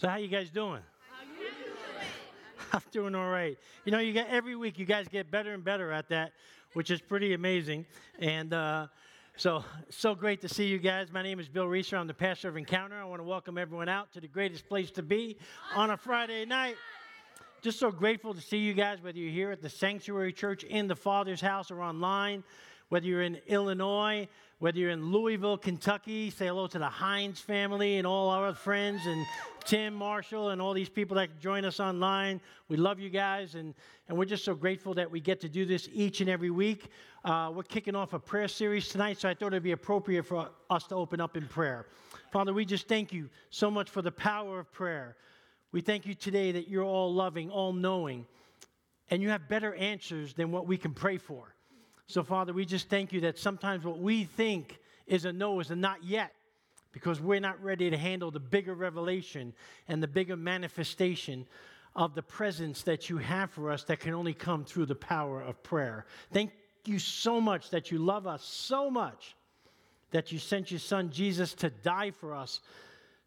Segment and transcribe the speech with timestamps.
[0.00, 0.80] So how you guys doing?
[2.72, 3.58] I'm doing all right.
[3.84, 6.32] You know, you get every week you guys get better and better at that,
[6.72, 7.84] which is pretty amazing.
[8.18, 8.86] And uh,
[9.36, 11.12] so, so great to see you guys.
[11.12, 11.98] My name is Bill Rieser.
[11.98, 12.96] I'm the pastor of Encounter.
[12.98, 15.36] I want to welcome everyone out to the greatest place to be
[15.76, 16.76] on a Friday night.
[17.60, 20.88] Just so grateful to see you guys, whether you're here at the Sanctuary Church in
[20.88, 22.42] the Father's house or online,
[22.90, 24.28] whether you're in Illinois,
[24.58, 29.06] whether you're in Louisville, Kentucky, say hello to the Hines family and all our friends
[29.06, 29.24] and
[29.64, 32.40] Tim Marshall and all these people that join us online.
[32.68, 33.74] We love you guys, and,
[34.08, 36.90] and we're just so grateful that we get to do this each and every week.
[37.24, 40.50] Uh, we're kicking off a prayer series tonight, so I thought it'd be appropriate for
[40.68, 41.86] us to open up in prayer.
[42.32, 45.16] Father, we just thank you so much for the power of prayer.
[45.72, 48.26] We thank you today that you're all loving, all knowing,
[49.10, 51.54] and you have better answers than what we can pray for.
[52.10, 55.70] So, Father, we just thank you that sometimes what we think is a no is
[55.70, 56.32] a not yet
[56.90, 59.52] because we're not ready to handle the bigger revelation
[59.86, 61.46] and the bigger manifestation
[61.94, 65.40] of the presence that you have for us that can only come through the power
[65.40, 66.04] of prayer.
[66.32, 66.50] Thank
[66.84, 69.36] you so much that you love us so much
[70.10, 72.60] that you sent your son Jesus to die for us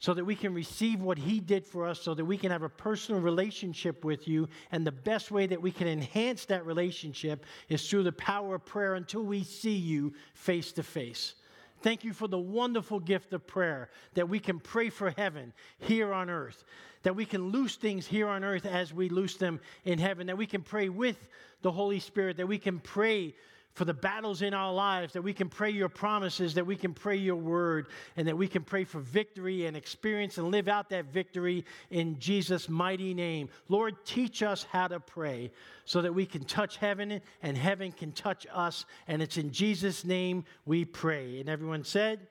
[0.04, 2.62] so that we can receive what He did for us, so that we can have
[2.62, 4.50] a personal relationship with you.
[4.74, 8.66] And the best way that we can enhance that relationship is through the power of
[8.66, 11.36] prayer until we see you face to face.
[11.84, 16.14] Thank you for the wonderful gift of prayer that we can pray for heaven here
[16.14, 16.66] on earth,
[17.04, 20.38] that we can loose things here on earth as we loose them in heaven, that
[20.38, 21.30] we can pray with
[21.62, 23.34] the Holy Spirit, that we can pray
[23.74, 26.94] for the battles in our lives, that we can pray your promises, that we can
[26.94, 30.90] pray your word, and that we can pray for victory and experience and live out
[30.90, 33.50] that victory in Jesus' mighty name.
[33.70, 35.52] Lord, teach us how to pray
[35.86, 38.86] so that we can touch heaven and heaven can touch us.
[39.08, 41.40] And it's in Jesus' name we pray.
[41.40, 42.28] And everyone said,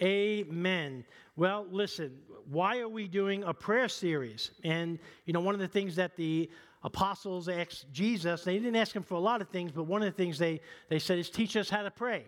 [0.00, 1.04] Amen.
[1.36, 2.16] Well, listen,
[2.50, 4.52] why are we doing a prayer series?
[4.64, 6.48] And, you know, one of the things that the
[6.82, 10.06] apostles asked Jesus, they didn't ask him for a lot of things, but one of
[10.06, 12.24] the things they, they said is teach us how to pray.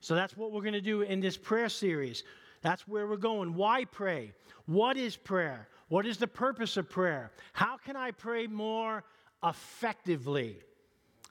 [0.00, 2.24] So that's what we're going to do in this prayer series.
[2.60, 3.54] That's where we're going.
[3.54, 4.32] Why pray?
[4.66, 5.68] What is prayer?
[5.88, 7.32] What is the purpose of prayer?
[7.52, 9.04] How can I pray more
[9.44, 10.56] effectively?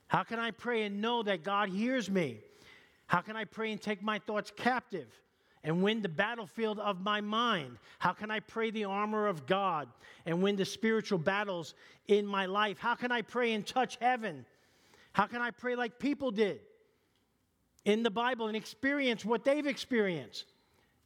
[0.07, 2.39] How can I pray and know that God hears me?
[3.07, 5.07] How can I pray and take my thoughts captive?
[5.63, 7.77] And win the battlefield of my mind?
[7.99, 9.87] How can I pray the armor of God
[10.25, 11.73] and win the spiritual battles
[12.07, 12.77] in my life?
[12.79, 14.45] How can I pray and touch heaven?
[15.13, 16.61] How can I pray like people did
[17.85, 20.45] in the Bible and experience what they've experienced?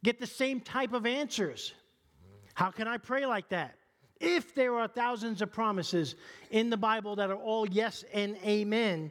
[0.04, 1.74] Get the same type of answers.
[2.54, 3.74] How can I pray like that?
[4.18, 6.14] If there are thousands of promises
[6.50, 9.10] in the Bible that are all yes and amen,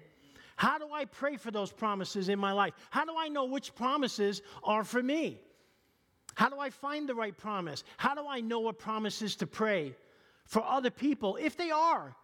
[0.56, 2.74] how do I pray for those promises in my life?
[2.90, 5.40] How do I know which promises are for me?
[6.36, 7.84] How do I find the right promise?
[7.98, 9.96] How do I know what promises to pray
[10.46, 12.16] for other people if they are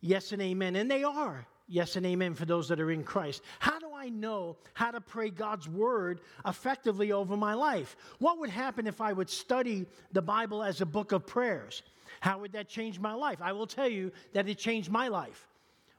[0.00, 0.76] yes and amen?
[0.76, 3.42] And they are yes and amen for those that are in Christ.
[3.58, 7.96] How do I know how to pray God's word effectively over my life?
[8.18, 11.82] What would happen if I would study the Bible as a book of prayers?
[12.20, 13.38] How would that change my life?
[13.42, 15.48] I will tell you that it changed my life.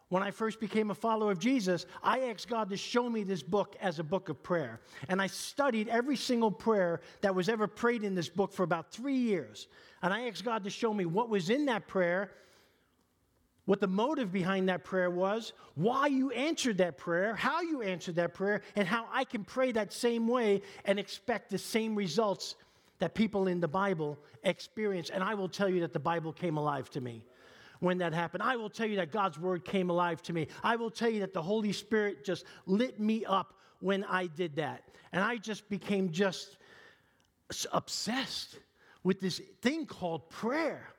[0.09, 3.43] When I first became a follower of Jesus, I asked God to show me this
[3.43, 4.79] book as a book of prayer.
[5.09, 8.89] And I studied every single prayer that was ever prayed in this book for about
[8.89, 9.67] three years.
[10.01, 12.31] And I asked God to show me what was in that prayer,
[13.65, 18.15] what the motive behind that prayer was, why you answered that prayer, how you answered
[18.15, 22.55] that prayer, and how I can pray that same way and expect the same results
[22.99, 25.09] that people in the Bible experience.
[25.09, 27.25] And I will tell you that the Bible came alive to me
[27.79, 28.43] when that happened.
[28.43, 30.47] I will tell you that God's word came alive to me.
[30.63, 34.55] I will tell you that the Holy Spirit just lit me up when I did
[34.55, 34.83] that.
[35.11, 36.57] And I just became just
[37.71, 38.57] obsessed
[39.03, 40.89] with this thing called prayer.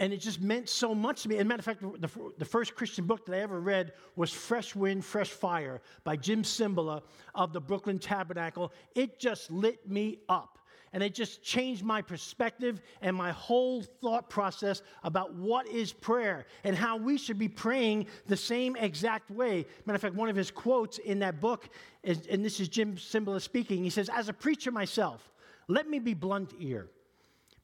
[0.00, 1.36] And it just meant so much to me.
[1.36, 4.32] As a matter of fact, the, the first Christian book that I ever read was
[4.32, 7.02] Fresh Wind, Fresh Fire by Jim Cymbala
[7.34, 8.72] of the Brooklyn Tabernacle.
[8.96, 10.58] It just lit me up.
[10.92, 16.44] And it just changed my perspective and my whole thought process about what is prayer
[16.64, 19.66] and how we should be praying the same exact way.
[19.86, 21.70] Matter of fact, one of his quotes in that book,
[22.02, 25.32] is, and this is Jim Cymbala speaking, he says, As a preacher myself,
[25.68, 26.90] let me be blunt here.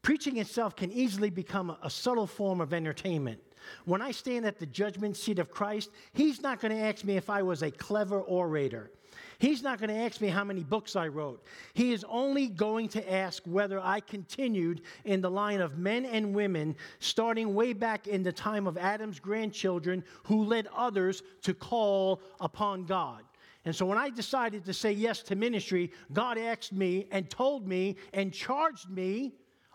[0.00, 3.40] Preaching itself can easily become a subtle form of entertainment.
[3.84, 7.16] When I stand at the judgment seat of Christ, He's not going to ask me
[7.16, 8.90] if I was a clever orator.
[9.38, 11.44] He's not going to ask me how many books I wrote.
[11.72, 16.34] He is only going to ask whether I continued in the line of men and
[16.34, 22.20] women, starting way back in the time of Adam's grandchildren, who led others to call
[22.40, 23.22] upon God.
[23.64, 27.68] And so when I decided to say yes to ministry, God asked me and told
[27.68, 29.34] me and charged me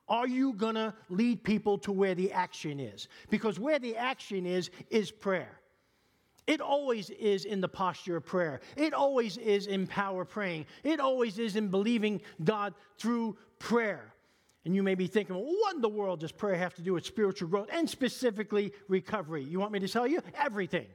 [0.10, 3.08] Are you going to lead people to where the action is?
[3.30, 5.63] Because where the action is, is prayer.
[6.46, 8.60] It always is in the posture of prayer.
[8.76, 10.66] It always is in power praying.
[10.84, 14.14] It always is in believing God through prayer.
[14.66, 16.94] And you may be thinking, well, what in the world does prayer have to do
[16.94, 19.44] with spiritual growth and specifically recovery?
[19.44, 20.22] You want me to tell you?
[20.36, 20.88] Everything.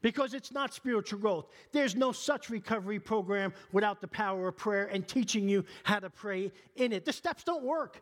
[0.00, 1.46] Because it's not spiritual growth.
[1.72, 6.10] There's no such recovery program without the power of prayer and teaching you how to
[6.10, 7.04] pray in it.
[7.04, 8.00] The steps don't work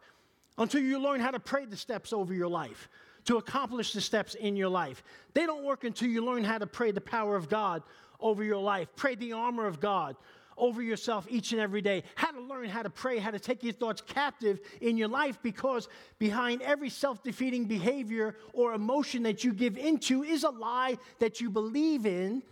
[0.59, 2.89] until you learn how to pray the steps over your life,
[3.27, 5.03] to accomplish the steps in your life.
[5.35, 7.83] They don't work until you learn how to pray the power of God
[8.19, 10.17] over your life, pray the armor of God
[10.57, 13.63] over yourself each and every day, how to learn how to pray, how to take
[13.63, 15.89] your thoughts captive in your life, because
[16.19, 21.41] behind every self defeating behavior or emotion that you give into is a lie that
[21.41, 22.43] you believe in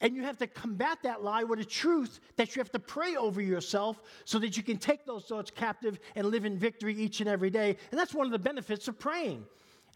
[0.00, 3.16] and you have to combat that lie with a truth that you have to pray
[3.16, 7.20] over yourself so that you can take those thoughts captive and live in victory each
[7.20, 7.76] and every day.
[7.90, 9.44] And that's one of the benefits of praying.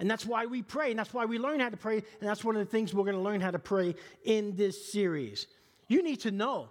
[0.02, 2.42] And that's why we pray, and that's why we learn how to pray, and that's
[2.42, 3.94] one of the things we're going to learn how to pray
[4.24, 5.46] in this series.
[5.86, 6.70] You need to know,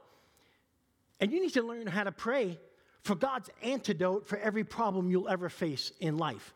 [1.21, 2.59] and you need to learn how to pray
[3.03, 6.53] for God's antidote for every problem you'll ever face in life.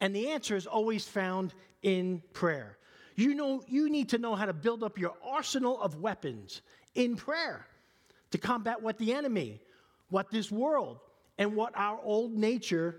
[0.00, 2.76] And the answer is always found in prayer.
[3.14, 6.60] You know, you need to know how to build up your arsenal of weapons
[6.96, 7.64] in prayer
[8.32, 9.60] to combat what the enemy,
[10.10, 10.98] what this world,
[11.38, 12.96] and what our old nature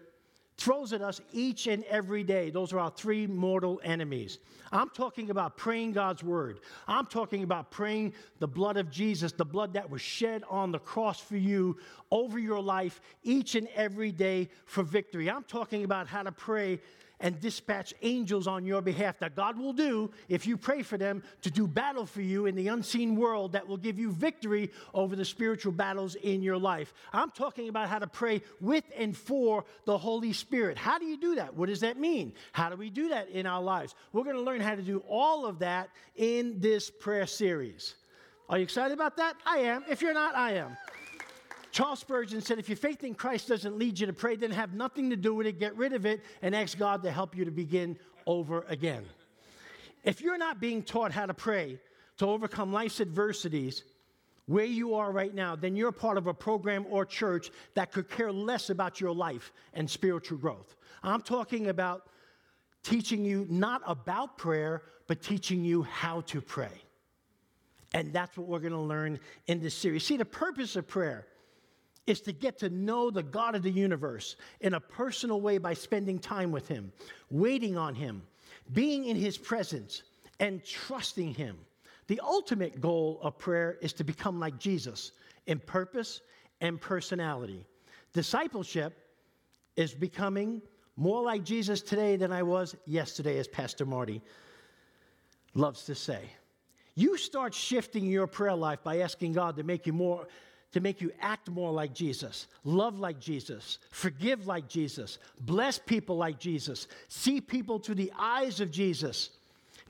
[0.57, 2.49] throws at us each and every day.
[2.49, 4.39] Those are our three mortal enemies.
[4.71, 6.59] I'm talking about praying God's word.
[6.87, 10.79] I'm talking about praying the blood of Jesus, the blood that was shed on the
[10.79, 11.77] cross for you
[12.11, 15.29] over your life each and every day for victory.
[15.29, 16.79] I'm talking about how to pray
[17.19, 21.23] and dispatch angels on your behalf that God will do if you pray for them
[21.41, 25.15] to do battle for you in the unseen world that will give you victory over
[25.15, 26.93] the spiritual battles in your life.
[27.11, 30.77] I'm talking about how to pray with and for the Holy Spirit.
[30.77, 31.55] How do you do that?
[31.55, 32.33] What does that mean?
[32.51, 33.95] How do we do that in our lives?
[34.13, 37.95] We're going to learn how to do all of that in this prayer series.
[38.49, 39.35] Are you excited about that?
[39.45, 39.83] I am.
[39.89, 40.77] If you're not, I am.
[41.77, 44.73] Charles Spurgeon said, if your faith in Christ doesn't lead you to pray, then have
[44.73, 47.45] nothing to do with it, get rid of it, and ask God to help you
[47.45, 49.05] to begin over again.
[50.03, 51.77] If you're not being taught how to pray
[52.17, 53.83] to overcome life's adversities,
[54.47, 58.09] where you are right now, then you're part of a program or church that could
[58.09, 60.75] care less about your life and spiritual growth.
[61.03, 62.07] I'm talking about
[62.81, 66.81] teaching you not about prayer, but teaching you how to pray.
[67.93, 70.03] And that's what we're going to learn in this series.
[70.03, 71.27] See, the purpose of prayer
[72.07, 75.73] is to get to know the God of the universe in a personal way by
[75.73, 76.91] spending time with Him,
[77.29, 78.23] waiting on Him,
[78.73, 80.03] being in His presence,
[80.39, 81.57] and trusting Him.
[82.07, 85.11] The ultimate goal of prayer is to become like Jesus
[85.45, 86.21] in purpose
[86.61, 87.65] and personality.
[88.13, 88.97] Discipleship
[89.75, 90.61] is becoming
[90.95, 94.21] more like Jesus today than I was yesterday, as Pastor Marty
[95.53, 96.21] loves to say.
[96.95, 100.27] You start shifting your prayer life by asking God to make you more
[100.73, 106.17] to make you act more like Jesus, love like Jesus, forgive like Jesus, bless people
[106.17, 109.29] like Jesus, see people through the eyes of Jesus,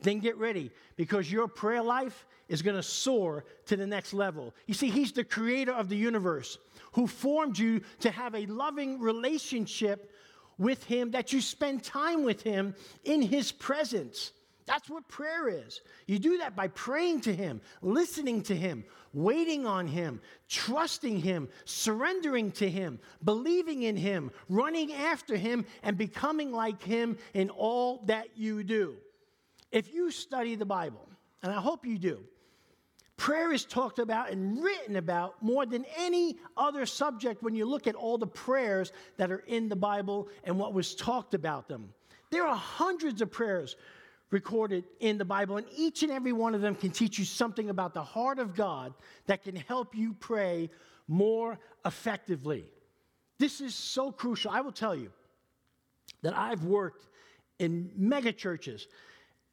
[0.02, 4.54] then get ready because your prayer life is going to soar to the next level.
[4.66, 6.58] You see, He's the creator of the universe
[6.92, 10.10] who formed you to have a loving relationship
[10.58, 14.32] with Him, that you spend time with Him in His presence.
[14.68, 15.80] That's what prayer is.
[16.06, 18.84] You do that by praying to Him, listening to Him,
[19.14, 25.96] waiting on Him, trusting Him, surrendering to Him, believing in Him, running after Him, and
[25.96, 28.96] becoming like Him in all that you do.
[29.72, 31.08] If you study the Bible,
[31.42, 32.20] and I hope you do,
[33.16, 37.86] prayer is talked about and written about more than any other subject when you look
[37.86, 41.88] at all the prayers that are in the Bible and what was talked about them.
[42.30, 43.76] There are hundreds of prayers
[44.30, 47.70] recorded in the Bible, and each and every one of them can teach you something
[47.70, 48.92] about the heart of God
[49.26, 50.70] that can help you pray
[51.06, 52.66] more effectively.
[53.38, 54.50] This is so crucial.
[54.50, 55.10] I will tell you
[56.22, 57.06] that I've worked
[57.58, 58.88] in mega churches.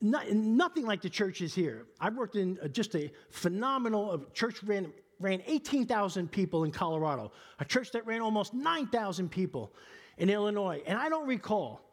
[0.02, 1.86] Not, nothing like the churches here.
[2.00, 7.66] I've worked in just a phenomenal uh, church ran, ran 18,000 people in Colorado, a
[7.66, 9.74] church that ran almost 9,000 people
[10.18, 10.82] in Illinois.
[10.86, 11.85] And I don't recall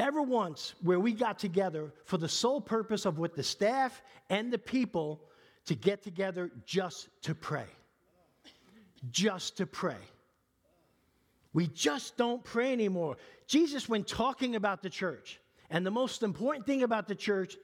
[0.00, 4.52] ever once where we got together for the sole purpose of with the staff and
[4.52, 5.20] the people
[5.66, 7.66] to get together just to pray.
[9.10, 10.02] Just to pray.
[11.52, 13.16] We just don't pray anymore.
[13.46, 15.40] Jesus, when talking about the church,
[15.70, 17.56] and the most important thing about the church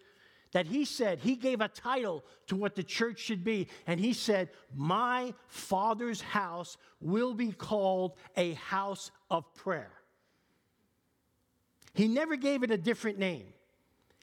[0.52, 3.68] that he said, he gave a title to what the church should be.
[3.86, 9.90] And he said, My Father's house will be called a house of prayer.
[11.96, 13.46] He never gave it a different name.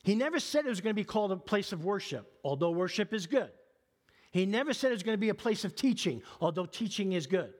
[0.03, 3.13] He never said it was going to be called a place of worship, although worship
[3.13, 3.49] is good.
[4.29, 7.25] He never said it was going to be a place of teaching, although teaching is
[7.25, 7.51] good.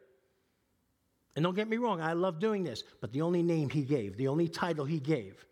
[1.36, 4.15] And don't get me wrong, I love doing this, but the only name he gave,
[4.15, 5.43] the only title he gave,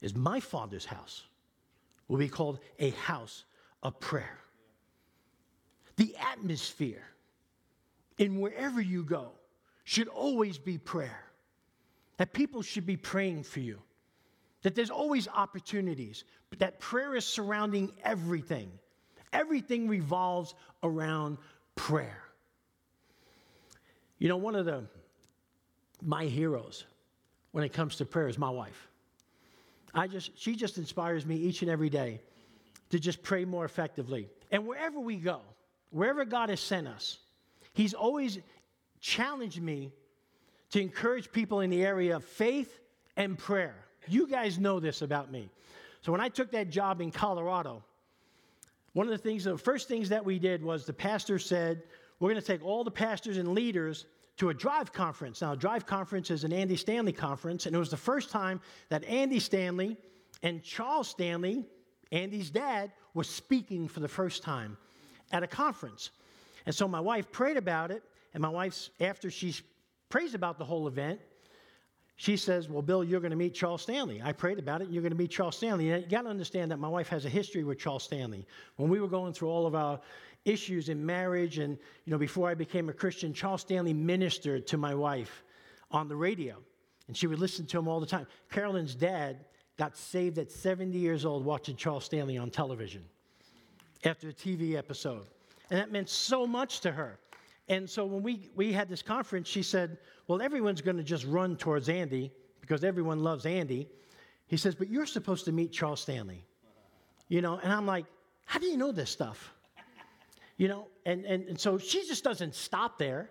[0.00, 1.22] is my Father's house
[2.08, 3.44] will be called a house
[3.84, 4.38] of prayer.
[5.96, 7.04] The atmosphere
[8.18, 9.30] in wherever you go
[9.84, 11.31] should always be prayer.
[12.22, 13.80] That people should be praying for you.
[14.62, 16.22] That there's always opportunities.
[16.50, 18.70] But that prayer is surrounding everything.
[19.32, 21.38] Everything revolves around
[21.74, 22.22] prayer.
[24.20, 24.84] You know, one of the
[26.00, 26.84] my heroes
[27.50, 28.88] when it comes to prayer is my wife.
[29.92, 32.20] I just she just inspires me each and every day
[32.90, 34.28] to just pray more effectively.
[34.52, 35.40] And wherever we go,
[35.90, 37.18] wherever God has sent us,
[37.72, 38.38] He's always
[39.00, 39.90] challenged me
[40.72, 42.80] to encourage people in the area of faith
[43.16, 43.76] and prayer.
[44.08, 45.48] You guys know this about me.
[46.00, 47.84] So when I took that job in Colorado,
[48.94, 51.82] one of the things, the first things that we did was the pastor said,
[52.18, 54.06] We're going to take all the pastors and leaders
[54.38, 55.40] to a drive conference.
[55.42, 58.60] Now, a drive conference is an Andy Stanley conference, and it was the first time
[58.88, 59.96] that Andy Stanley
[60.42, 61.64] and Charles Stanley,
[62.10, 64.76] Andy's dad, was speaking for the first time
[65.32, 66.10] at a conference.
[66.66, 68.02] And so my wife prayed about it,
[68.34, 69.54] and my wife's, after she
[70.12, 71.18] prays about the whole event,
[72.16, 74.20] she says, Well, Bill, you're going to meet Charles Stanley.
[74.22, 75.88] I prayed about it, and you're going to meet Charles Stanley.
[75.88, 78.46] You got to understand that my wife has a history with Charles Stanley.
[78.76, 79.98] When we were going through all of our
[80.44, 84.76] issues in marriage, and you know, before I became a Christian, Charles Stanley ministered to
[84.76, 85.44] my wife
[85.90, 86.58] on the radio,
[87.08, 88.26] and she would listen to him all the time.
[88.50, 89.46] Carolyn's dad
[89.78, 93.02] got saved at 70 years old watching Charles Stanley on television
[94.04, 95.26] after a TV episode.
[95.70, 97.18] And that meant so much to her.
[97.68, 101.24] And so when we, we had this conference, she said, Well, everyone's going to just
[101.26, 103.88] run towards Andy because everyone loves Andy.
[104.46, 106.44] He says, But you're supposed to meet Charles Stanley.
[107.28, 108.06] You know, and I'm like,
[108.44, 109.54] How do you know this stuff?
[110.56, 113.30] You know, and, and, and so she just doesn't stop there.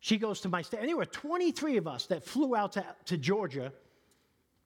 [0.00, 0.80] She goes to my state.
[0.80, 3.72] And there were 23 of us that flew out to, to Georgia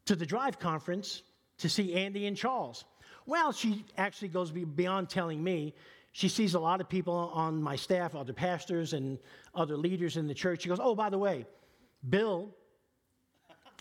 [0.07, 1.23] to the Drive Conference
[1.59, 2.85] to see Andy and Charles.
[3.27, 5.75] Well, she actually goes beyond telling me
[6.13, 9.19] she sees a lot of people on my staff, other pastors and
[9.55, 10.63] other leaders in the church.
[10.63, 11.47] She goes, Oh, by the way,
[12.09, 12.55] Bill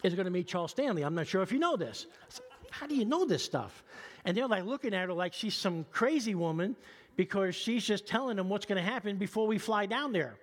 [0.04, 1.04] is going to meet Charles Stanley.
[1.04, 2.06] I'm not sure if you know this.
[2.30, 3.84] Said, How do you know this stuff?
[4.26, 6.76] And they're like looking at her like she's some crazy woman
[7.16, 10.36] because she's just telling them what's going to happen before we fly down there.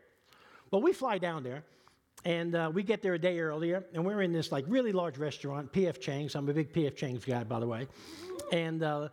[0.70, 1.62] Well, we fly down there,
[2.24, 5.16] and uh, we get there a day earlier, and we're in this like really large
[5.16, 6.00] restaurant, P.F.
[6.00, 6.34] Chang's.
[6.34, 6.96] I'm a big P.F.
[6.96, 7.86] Chang's guy, by the way.
[8.52, 9.08] And uh,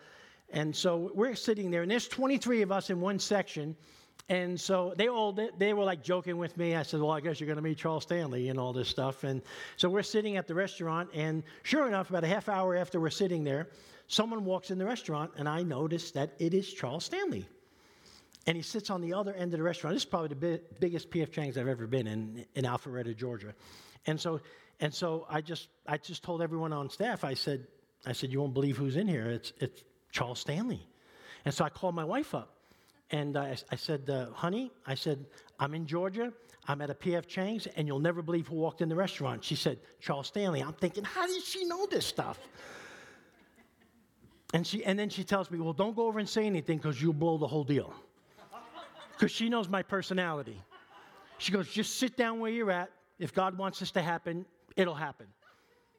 [0.54, 3.76] and so we're sitting there, and there's 23 of us in one section.
[4.30, 6.76] And so they all they were like joking with me.
[6.76, 9.26] I said, "Well, I guess you're going to meet Charles Stanley and all this stuff."
[9.26, 9.42] And
[9.76, 13.10] so we're sitting at the restaurant, and sure enough, about a half hour after we're
[13.10, 13.68] sitting there,
[14.08, 17.46] someone walks in the restaurant, and I notice that it is Charles Stanley.
[18.46, 19.96] And he sits on the other end of the restaurant.
[19.96, 23.54] This is probably the bi- biggest PF Chang's I've ever been in in Alpharetta, Georgia.
[24.06, 24.40] And so
[24.80, 27.26] and so I just I just told everyone on staff.
[27.26, 27.68] I said
[28.06, 29.30] I said you won't believe who's in here.
[29.30, 29.84] It's it's
[30.14, 30.88] Charles Stanley.
[31.44, 32.56] And so I called my wife up
[33.12, 35.26] and uh, I, I, said, uh, honey, I said,
[35.60, 36.32] I'm in Georgia.
[36.68, 39.44] I'm at a PF Chang's, and you'll never believe who walked in the restaurant.
[39.44, 40.62] She said, Charles Stanley.
[40.62, 42.40] I'm thinking, how does she know this stuff?
[44.54, 47.02] And, she, and then she tells me, well, don't go over and say anything because
[47.02, 47.94] you'll blow the whole deal.
[49.12, 50.62] Because she knows my personality.
[51.38, 52.92] She goes, just sit down where you're at.
[53.20, 54.46] If God wants this to happen,
[54.78, 55.28] it'll happen.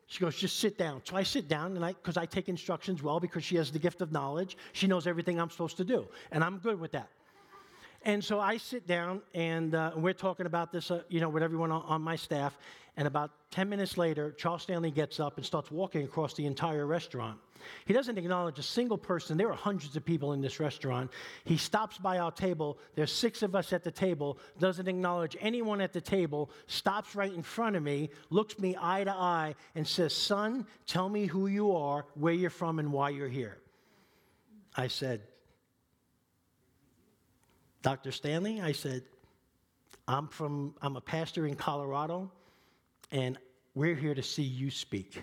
[0.07, 1.01] She goes, just sit down.
[1.05, 3.79] So I sit down, and I, because I take instructions well, because she has the
[3.79, 7.09] gift of knowledge, she knows everything I'm supposed to do, and I'm good with that.
[8.05, 11.43] And so I sit down, and uh, we're talking about this, uh, you know, with
[11.43, 12.57] everyone on, on, my staff.
[12.99, 16.85] And about 10 minutes later, Charles Stanley gets up and starts walking across the entire
[16.87, 17.39] restaurant.
[17.87, 19.39] He doesn't acknowledge a single person.
[19.39, 21.11] There are hundreds of people in this restaurant.
[21.45, 22.79] He stops by our table.
[22.95, 27.33] There's six of us at the table, doesn't acknowledge anyone at the table, stops right
[27.33, 31.47] in front of me, looks me eye to eye, and says, Son, tell me who
[31.47, 33.57] you are, where you're from, and why you're here.
[34.77, 35.23] I said,
[37.85, 38.13] Dr.
[38.13, 39.03] Stanley, I said,
[40.09, 42.33] I'm from, I'm a pastor in Colorado,
[43.13, 43.37] and
[43.75, 45.23] we're here to see you speak.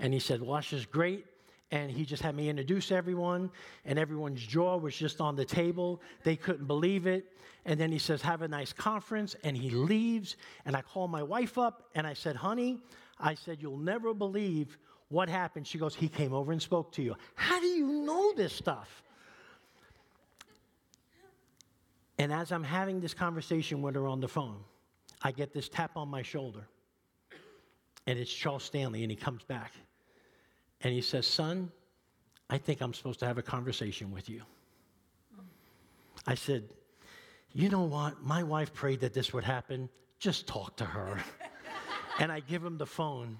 [0.00, 1.26] And he said, Well, that's just great.
[1.70, 3.50] And he just had me introduce everyone,
[3.84, 6.00] and everyone's jaw was just on the table.
[6.24, 7.26] They couldn't believe it.
[7.66, 9.36] And then he says, Have a nice conference.
[9.44, 10.36] And he leaves.
[10.64, 12.80] And I call my wife up and I said, Honey,
[13.18, 14.78] I said, You'll never believe
[15.10, 15.66] what happened.
[15.66, 17.16] She goes, He came over and spoke to you.
[17.34, 19.02] How do you know this stuff?
[22.20, 24.58] And as I'm having this conversation with her on the phone,
[25.22, 26.68] I get this tap on my shoulder.
[28.06, 29.72] And it's Charles Stanley, and he comes back.
[30.82, 31.72] And he says, Son,
[32.50, 34.42] I think I'm supposed to have a conversation with you.
[36.26, 36.64] I said,
[37.54, 38.22] You know what?
[38.22, 39.88] My wife prayed that this would happen.
[40.18, 41.24] Just talk to her.
[42.18, 43.38] and I give him the phone.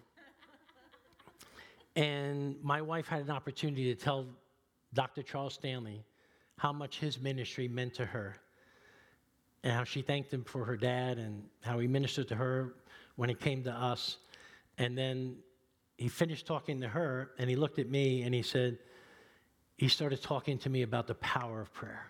[1.96, 4.24] And my wife had an opportunity to tell
[4.94, 5.22] Dr.
[5.22, 6.02] Charles Stanley
[6.56, 8.36] how much his ministry meant to her
[9.62, 12.74] and how she thanked him for her dad and how he ministered to her
[13.16, 14.18] when it came to us.
[14.78, 15.36] And then
[15.96, 18.78] he finished talking to her and he looked at me and he said,
[19.76, 22.06] he started talking to me about the power of prayer.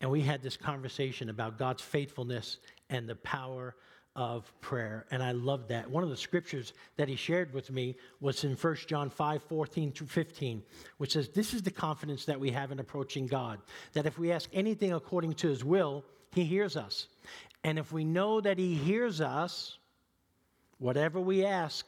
[0.00, 2.58] And we had this conversation about God's faithfulness
[2.90, 3.74] and the power
[4.14, 5.04] of prayer.
[5.10, 5.90] And I love that.
[5.90, 9.92] One of the scriptures that he shared with me was in 1 John 5 14
[9.92, 10.62] through 15,
[10.96, 13.60] which says, This is the confidence that we have in approaching God,
[13.92, 16.04] that if we ask anything according to his will,
[16.36, 17.08] he hears us.
[17.64, 19.78] And if we know that he hears us,
[20.78, 21.86] whatever we ask,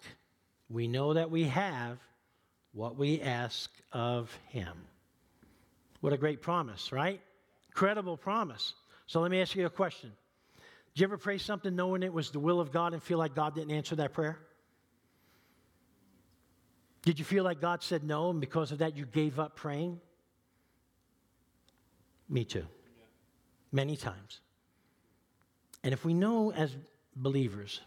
[0.69, 1.99] we know that we have
[2.73, 4.75] what we ask of him.
[6.01, 7.21] What a great promise, right?
[7.69, 8.75] Incredible promise.
[9.07, 10.13] So let me ask you a question.
[10.95, 13.35] Did you ever pray something knowing it was the will of God and feel like
[13.35, 14.39] God didn't answer that prayer?
[17.03, 20.01] Did you feel like God said no and because of that you gave up praying?
[22.29, 22.67] Me too.
[23.73, 24.41] Many times.
[25.85, 26.77] And if we know as
[27.17, 27.81] believers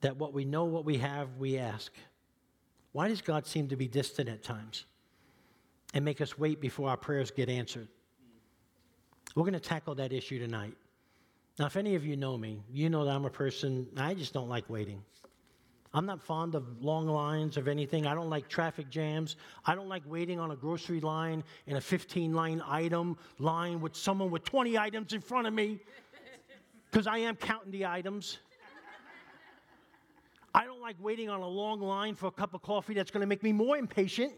[0.00, 1.92] that what we know, what we have, we ask,
[2.92, 4.84] why does God seem to be distant at times
[5.94, 7.88] and make us wait before our prayers get answered?
[9.34, 10.74] We're going to tackle that issue tonight.
[11.58, 14.32] Now, if any of you know me, you know that I'm a person, I just
[14.32, 15.02] don't like waiting.
[15.94, 18.06] I'm not fond of long lines of anything.
[18.06, 19.36] I don't like traffic jams.
[19.64, 23.96] I don't like waiting on a grocery line in a 15 line item line with
[23.96, 25.80] someone with 20 items in front of me
[26.90, 28.38] because I am counting the items.
[30.54, 33.20] I don't like waiting on a long line for a cup of coffee that's going
[33.20, 34.32] to make me more impatient.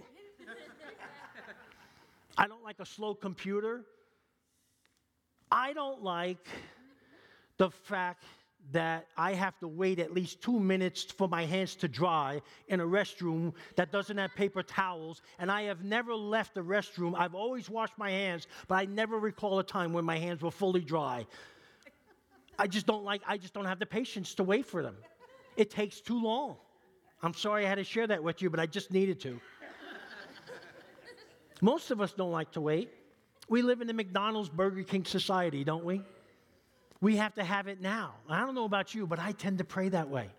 [2.37, 3.85] I don't like a slow computer.
[5.51, 6.45] I don't like
[7.57, 8.25] the fact
[8.73, 12.81] that I have to wait at least two minutes for my hands to dry in
[12.81, 15.23] a restroom that doesn't have paper towels.
[15.39, 17.15] And I have never left the restroom.
[17.17, 20.51] I've always washed my hands, but I never recall a time when my hands were
[20.51, 21.27] fully dry.
[22.59, 24.97] I just don't like, I just don't have the patience to wait for them.
[25.57, 26.57] It takes too long.
[27.23, 29.41] I'm sorry I had to share that with you, but I just needed to.
[31.61, 32.93] Most of us don't like to wait.
[33.49, 36.03] We live in the McDonald's Burger King society, don't we?
[37.01, 38.15] We have to have it now.
[38.29, 40.31] I don't know about you, but I tend to pray that way.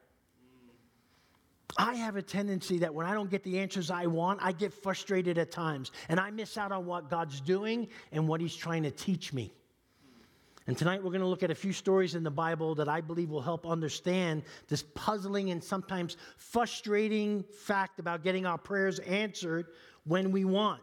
[1.77, 4.73] I have a tendency that when I don't get the answers I want, I get
[4.73, 8.83] frustrated at times and I miss out on what God's doing and what He's trying
[8.83, 9.53] to teach me.
[10.67, 13.01] And tonight we're going to look at a few stories in the Bible that I
[13.01, 19.67] believe will help understand this puzzling and sometimes frustrating fact about getting our prayers answered
[20.03, 20.81] when we want.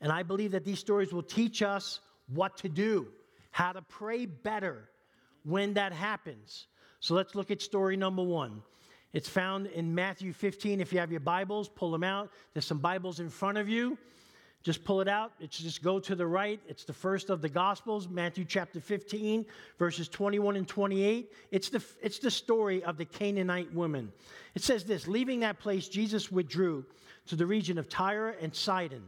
[0.00, 3.08] And I believe that these stories will teach us what to do
[3.50, 4.88] how to pray better
[5.44, 6.66] when that happens.
[7.00, 8.62] So let's look at story number one.
[9.12, 10.80] It's found in Matthew 15.
[10.80, 12.30] If you have your Bibles, pull them out.
[12.52, 13.96] There's some Bibles in front of you.
[14.64, 15.32] Just pull it out.
[15.40, 16.60] It's just go to the right.
[16.66, 19.46] It's the first of the Gospels, Matthew chapter 15,
[19.78, 21.32] verses 21 and 28.
[21.50, 24.12] It's the, it's the story of the Canaanite woman.
[24.54, 26.84] It says this Leaving that place, Jesus withdrew
[27.28, 29.04] to the region of Tyre and Sidon.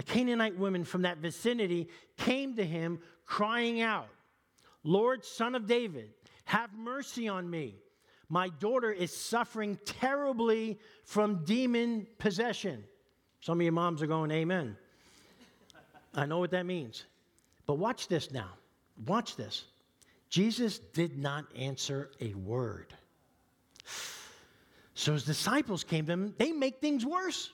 [0.00, 1.86] A Canaanite woman from that vicinity
[2.16, 4.08] came to him crying out,
[4.82, 6.08] Lord, son of David,
[6.46, 7.74] have mercy on me.
[8.30, 12.82] My daughter is suffering terribly from demon possession.
[13.42, 14.74] Some of your moms are going, Amen.
[16.14, 17.04] I know what that means.
[17.66, 18.52] But watch this now.
[19.04, 19.66] Watch this.
[20.30, 22.94] Jesus did not answer a word.
[24.94, 27.50] So his disciples came to him, they make things worse.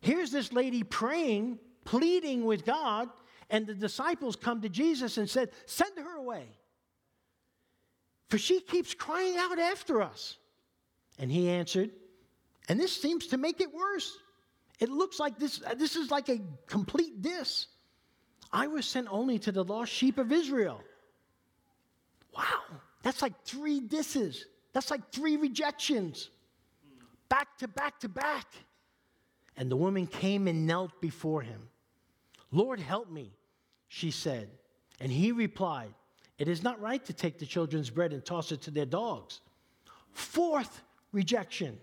[0.00, 3.08] Here's this lady praying, pleading with God,
[3.50, 6.46] and the disciples come to Jesus and said, Send her away.
[8.28, 10.36] For she keeps crying out after us.
[11.18, 11.90] And he answered,
[12.70, 14.16] and this seems to make it worse.
[14.78, 17.66] It looks like this, uh, this is like a complete diss.
[18.52, 20.80] I was sent only to the lost sheep of Israel.
[22.32, 22.60] Wow,
[23.02, 24.46] that's like three disses.
[24.72, 26.30] That's like three rejections,
[27.28, 28.46] back to back to back.
[29.60, 31.68] And the woman came and knelt before him.
[32.50, 33.30] Lord, help me
[33.90, 34.48] she said.
[35.00, 35.92] And he replied,
[36.38, 39.40] It is not right to take the children's bread and toss it to their dogs.
[40.12, 40.80] Fourth
[41.12, 41.76] rejection.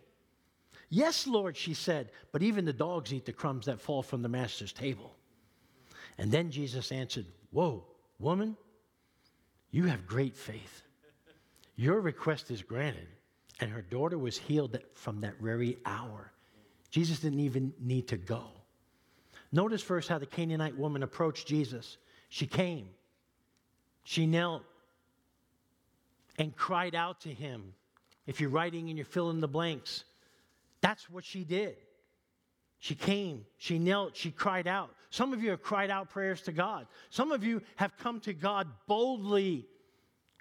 [0.90, 4.30] Yes, Lord, she said, but even the dogs eat the crumbs that fall from the
[4.30, 5.14] master's table.
[6.18, 7.84] And then Jesus answered, Whoa,
[8.20, 8.56] woman,
[9.70, 10.82] you have great faith.
[11.76, 13.08] Your request is granted.
[13.60, 16.32] And her daughter was healed from that very hour.
[16.90, 18.44] Jesus didn't even need to go.
[19.52, 21.98] Notice first how the Canaanite woman approached Jesus.
[22.30, 22.90] She came,
[24.04, 24.64] she knelt,
[26.38, 27.74] and cried out to him.
[28.26, 30.04] If you're writing and you're filling the blanks,
[30.82, 31.78] that's what she did.
[32.80, 34.92] She came, she knelt, she cried out.
[35.10, 36.86] Some of you have cried out prayers to God.
[37.10, 39.66] Some of you have come to God boldly,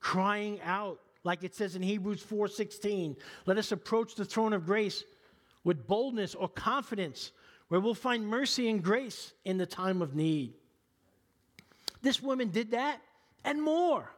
[0.01, 3.17] crying out, like it says in Hebrews 4:16.
[3.47, 5.05] Let us approach the throne of grace
[5.67, 7.33] with boldness or confidence,
[7.67, 10.55] where we'll find mercy and grace in the time of need.
[12.03, 13.01] This woman did that
[13.45, 14.09] and more.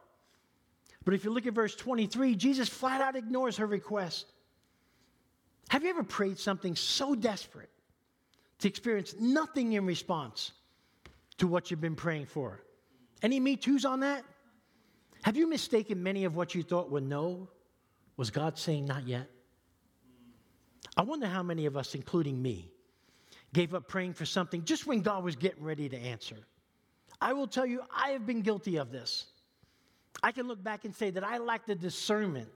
[1.07, 4.31] But if you look at verse 23, Jesus flat out ignores her request.
[5.71, 7.71] Have you ever prayed something so desperate
[8.59, 10.53] to experience nothing in response
[11.39, 12.61] to what you've been praying for?
[13.23, 14.23] Any Me Too's on that?
[15.23, 17.49] Have you mistaken many of what you thought were no?
[18.19, 19.31] Was God saying not yet?
[20.99, 22.73] I wonder how many of us, including me,
[23.53, 26.37] gave up praying for something just when God was getting ready to answer.
[27.21, 29.27] I will tell you, I have been guilty of this.
[30.25, 32.49] I can look back and say that I lack the discernment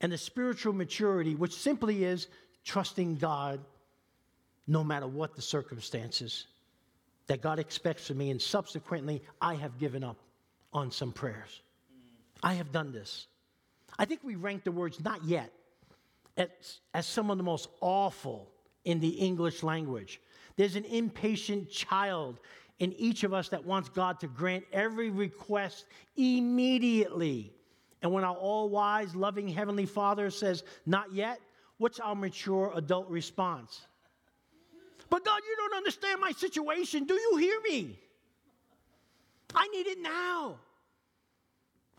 [0.00, 2.28] and the spiritual maturity, which simply is
[2.64, 3.60] trusting God
[4.66, 6.46] no matter what the circumstances
[7.26, 8.30] that God expects of me.
[8.30, 10.16] And subsequently, I have given up
[10.72, 11.60] on some prayers.
[12.42, 13.26] I have done this.
[13.98, 15.52] I think we rank the words not yet
[16.38, 18.50] as, as some of the most awful
[18.84, 20.20] in the English language.
[20.56, 22.40] There's an impatient child
[22.78, 27.52] in each of us that wants God to grant every request immediately.
[28.02, 31.40] And when our all wise, loving Heavenly Father says, Not yet,
[31.78, 33.86] what's our mature adult response?
[35.10, 37.04] But God, you don't understand my situation.
[37.04, 37.98] Do you hear me?
[39.54, 40.56] I need it now.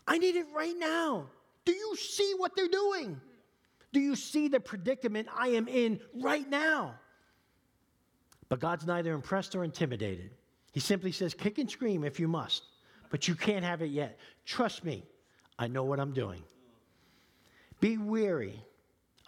[0.06, 1.26] I need it right now.
[1.64, 3.20] Do you see what they're doing?
[3.92, 6.94] Do you see the predicament I am in right now?
[8.48, 10.30] But God's neither impressed or intimidated.
[10.72, 12.64] He simply says, kick and scream if you must,
[13.10, 14.18] but you can't have it yet.
[14.44, 15.04] Trust me,
[15.58, 16.42] I know what I'm doing.
[17.80, 18.62] Be weary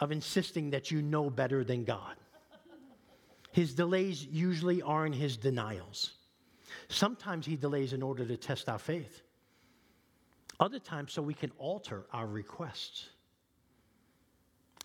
[0.01, 2.17] of insisting that you know better than God.
[3.53, 6.13] His delays usually aren't his denials.
[6.89, 9.23] Sometimes he delays in order to test our faith,
[10.59, 13.11] other times, so we can alter our requests.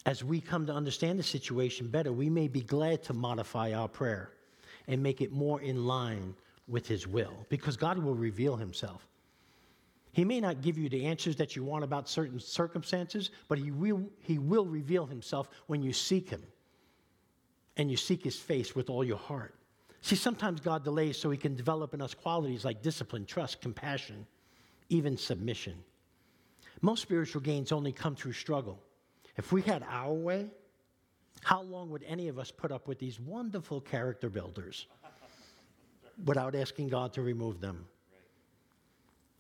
[0.05, 3.88] As we come to understand the situation better, we may be glad to modify our
[3.88, 4.31] prayer
[4.88, 6.33] and make it more in line
[6.67, 9.07] with His will because God will reveal Himself.
[10.13, 13.71] He may not give you the answers that you want about certain circumstances, but He
[13.71, 16.43] will, he will reveal Himself when you seek Him
[17.75, 19.53] and you seek His face with all your heart.
[20.01, 24.25] See, sometimes God delays so He can develop in us qualities like discipline, trust, compassion,
[24.89, 25.75] even submission.
[26.81, 28.79] Most spiritual gains only come through struggle.
[29.38, 30.47] If we had our way,
[31.43, 34.88] how long would any of us put up with these wonderful character builders?
[36.26, 37.86] without asking God to remove them.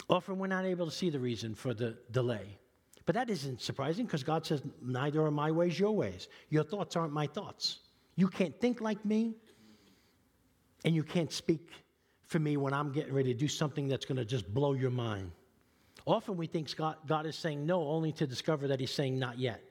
[0.09, 2.57] Often we're not able to see the reason for the delay.
[3.05, 6.27] But that isn't surprising because God says, Neither are my ways your ways.
[6.49, 7.79] Your thoughts aren't my thoughts.
[8.15, 9.35] You can't think like me,
[10.83, 11.69] and you can't speak
[12.25, 14.91] for me when I'm getting ready to do something that's going to just blow your
[14.91, 15.31] mind.
[16.05, 19.39] Often we think God, God is saying no only to discover that He's saying not
[19.39, 19.61] yet,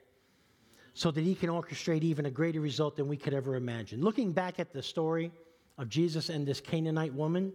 [0.97, 4.01] so that He can orchestrate even a greater result than we could ever imagine.
[4.01, 5.31] Looking back at the story,
[5.77, 7.53] of Jesus and this Canaanite woman,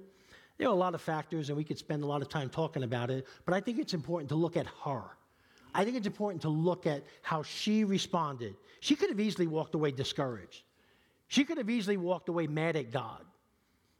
[0.59, 2.85] there are a lot of factors, and we could spend a lot of time talking
[2.85, 5.03] about it, but I think it's important to look at her.
[5.75, 8.55] I think it's important to look at how she responded.
[8.81, 10.63] She could have easily walked away discouraged.
[11.29, 13.25] She could have easily walked away mad at God,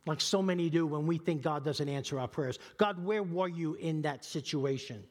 [0.07, 2.59] like so many do when we think God doesn't answer our prayers.
[2.77, 5.03] God, where were you in that situation?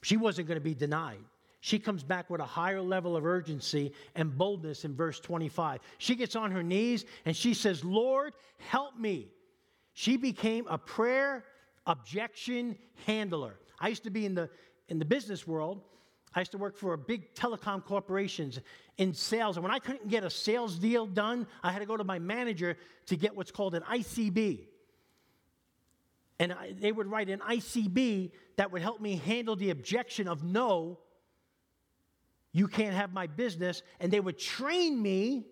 [0.00, 1.22] She wasn't going to be denied
[1.64, 5.78] she comes back with a higher level of urgency and boldness in verse 25.
[5.98, 9.28] She gets on her knees and she says, Lord, help me.
[9.92, 11.44] She became a prayer
[11.86, 13.60] objection handler.
[13.78, 14.50] I used to be in the,
[14.88, 15.82] in the business world.
[16.34, 18.58] I used to work for a big telecom corporations
[18.98, 19.56] in sales.
[19.56, 22.18] And when I couldn't get a sales deal done, I had to go to my
[22.18, 24.66] manager to get what's called an ICB.
[26.40, 30.42] And I, they would write an ICB that would help me handle the objection of
[30.42, 30.98] no
[32.52, 33.82] you can't have my business.
[34.00, 35.46] And they would train me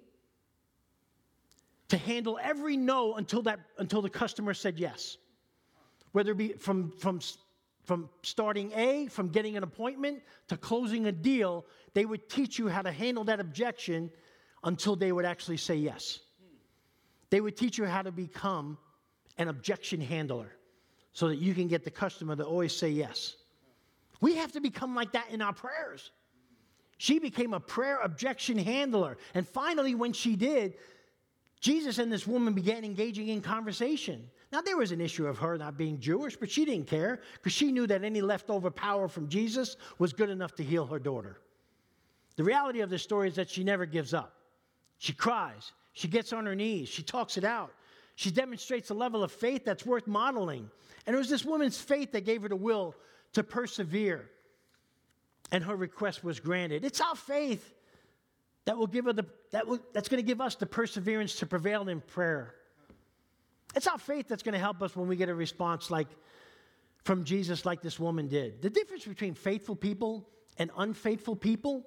[1.88, 5.16] to handle every no until, that, until the customer said yes.
[6.12, 7.20] Whether it be from, from,
[7.84, 12.68] from starting A, from getting an appointment to closing a deal, they would teach you
[12.68, 14.10] how to handle that objection
[14.62, 16.20] until they would actually say yes.
[17.30, 18.76] They would teach you how to become
[19.38, 20.52] an objection handler
[21.12, 23.36] so that you can get the customer to always say yes.
[24.20, 26.10] We have to become like that in our prayers.
[27.00, 29.16] She became a prayer objection handler.
[29.32, 30.74] And finally, when she did,
[31.58, 34.28] Jesus and this woman began engaging in conversation.
[34.52, 37.54] Now, there was an issue of her not being Jewish, but she didn't care because
[37.54, 41.40] she knew that any leftover power from Jesus was good enough to heal her daughter.
[42.36, 44.34] The reality of this story is that she never gives up.
[44.98, 47.72] She cries, she gets on her knees, she talks it out.
[48.14, 50.70] She demonstrates a level of faith that's worth modeling.
[51.06, 52.94] And it was this woman's faith that gave her the will
[53.32, 54.28] to persevere.
[55.52, 56.84] And her request was granted.
[56.84, 57.74] It's our faith
[58.64, 61.46] that will give her the that will, that's going to give us the perseverance to
[61.46, 62.54] prevail in prayer.
[63.74, 66.08] It's our faith that's going to help us when we get a response like
[67.04, 68.62] from Jesus, like this woman did.
[68.62, 71.86] The difference between faithful people and unfaithful people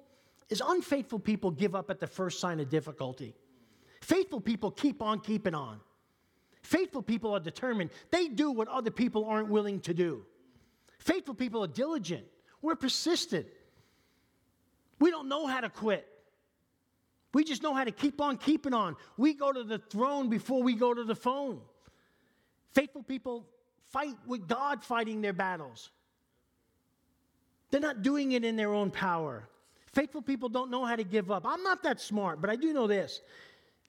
[0.50, 3.34] is unfaithful people give up at the first sign of difficulty.
[4.00, 5.80] Faithful people keep on keeping on.
[6.62, 7.90] Faithful people are determined.
[8.10, 10.24] They do what other people aren't willing to do.
[10.98, 12.24] Faithful people are diligent.
[12.64, 13.44] We're persistent.
[14.98, 16.08] We don't know how to quit.
[17.34, 18.96] We just know how to keep on keeping on.
[19.18, 21.60] We go to the throne before we go to the phone.
[22.72, 23.44] Faithful people
[23.92, 25.90] fight with God fighting their battles.
[27.70, 29.46] They're not doing it in their own power.
[29.92, 31.44] Faithful people don't know how to give up.
[31.46, 33.20] I'm not that smart, but I do know this.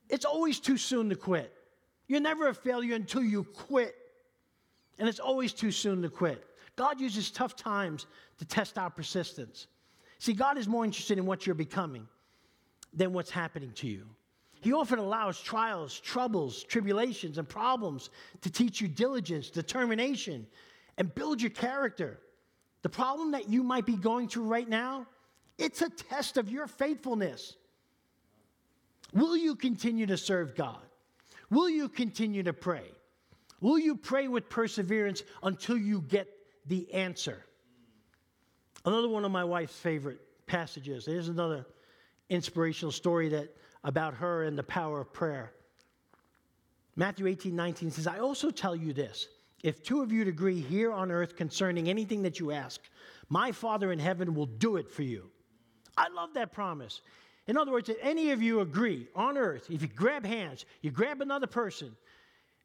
[0.09, 1.53] It's always too soon to quit.
[2.09, 3.95] You're never a failure until you quit.
[4.99, 6.45] And it's always too soon to quit.
[6.75, 8.05] God uses tough times
[8.37, 9.67] to test our persistence.
[10.19, 12.07] See, God is more interested in what you're becoming
[12.93, 14.05] than what's happening to you.
[14.61, 18.09] He often allows trials, troubles, tribulations, and problems
[18.41, 20.47] to teach you diligence, determination,
[20.97, 22.19] and build your character.
[22.81, 25.05] The problem that you might be going through right now,
[25.57, 27.57] it's a test of your faithfulness.
[29.13, 30.81] Will you continue to serve God?
[31.49, 32.89] Will you continue to pray?
[33.61, 36.27] Will you pray with perseverance until you get
[36.67, 37.43] the answer?
[38.85, 41.05] Another one of my wife's favorite passages.
[41.05, 41.65] Here's another
[42.29, 45.53] inspirational story that about her and the power of prayer.
[46.95, 49.27] Matthew 18, 19 says, I also tell you this
[49.63, 52.81] if two of you agree here on earth concerning anything that you ask,
[53.29, 55.29] my Father in heaven will do it for you.
[55.97, 57.01] I love that promise.
[57.47, 60.91] In other words, if any of you agree on earth, if you grab hands, you
[60.91, 61.95] grab another person,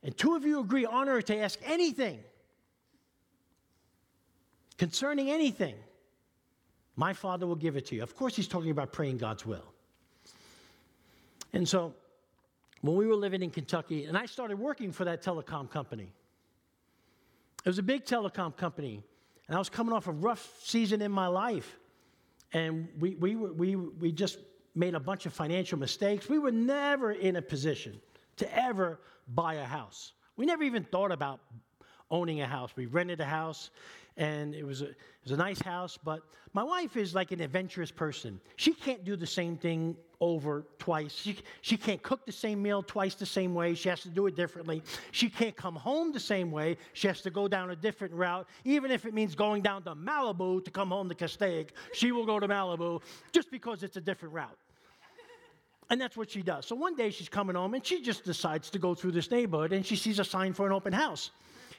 [0.02, 2.18] and two of you agree on earth to ask anything
[4.80, 5.74] concerning anything,
[6.96, 8.02] my Father will give it to you.
[8.02, 9.74] Of course, he's talking about praying God's will.
[11.52, 11.94] And so,
[12.80, 16.10] when we were living in Kentucky, and I started working for that telecom company,
[17.62, 19.02] it was a big telecom company,
[19.48, 21.78] and I was coming off a rough season in my life.
[22.54, 24.38] And we, we, we, we just
[24.74, 26.26] made a bunch of financial mistakes.
[26.26, 28.00] We were never in a position
[28.38, 30.12] to ever buy a house.
[30.38, 31.40] We never even thought about
[32.10, 32.70] owning a house.
[32.76, 33.70] We rented a house,
[34.16, 35.98] and it was a, it was a nice house.
[36.02, 38.40] But my wife is like an adventurous person.
[38.56, 41.14] She can't do the same thing over twice.
[41.14, 43.74] She, she can't cook the same meal twice the same way.
[43.74, 44.82] She has to do it differently.
[45.12, 46.76] She can't come home the same way.
[46.92, 49.94] She has to go down a different route, even if it means going down to
[49.94, 51.70] Malibu to come home to Castaic.
[51.94, 53.00] She will go to Malibu
[53.32, 54.58] just because it's a different route.
[55.88, 56.66] And that's what she does.
[56.66, 59.72] So one day she's coming home and she just decides to go through this neighborhood
[59.72, 61.30] and she sees a sign for an open house.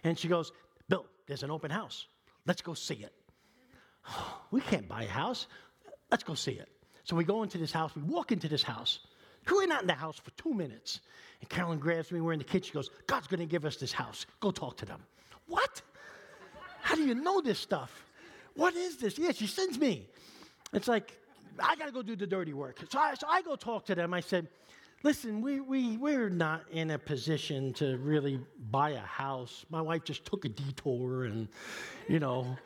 [0.04, 0.52] And she goes,
[0.90, 2.08] Bill, there's an open house.
[2.46, 3.14] Let's go see it.
[4.52, 5.48] we can't buy a house.
[6.10, 6.70] Let's go see it.
[7.04, 7.96] So we go into this house.
[7.96, 9.00] We walk into this house.
[9.50, 11.00] We're not in the house for two minutes.
[11.40, 12.22] And Carolyn grabs me.
[12.22, 12.68] We're in the kitchen.
[12.68, 14.26] She goes, God's going to give us this house.
[14.40, 15.02] Go talk to them.
[15.48, 15.82] What?
[16.82, 18.06] How do you know this stuff?
[18.56, 19.18] What is this?
[19.18, 20.08] Yeah, she sends me.
[20.74, 21.18] It's like,
[21.60, 22.80] I got to go do the dirty work.
[22.90, 24.14] So I, so I go talk to them.
[24.14, 24.48] I said,
[25.04, 29.66] listen, we, we, we're not in a position to really buy a house.
[29.70, 31.48] My wife just took a detour and,
[32.08, 32.58] you know,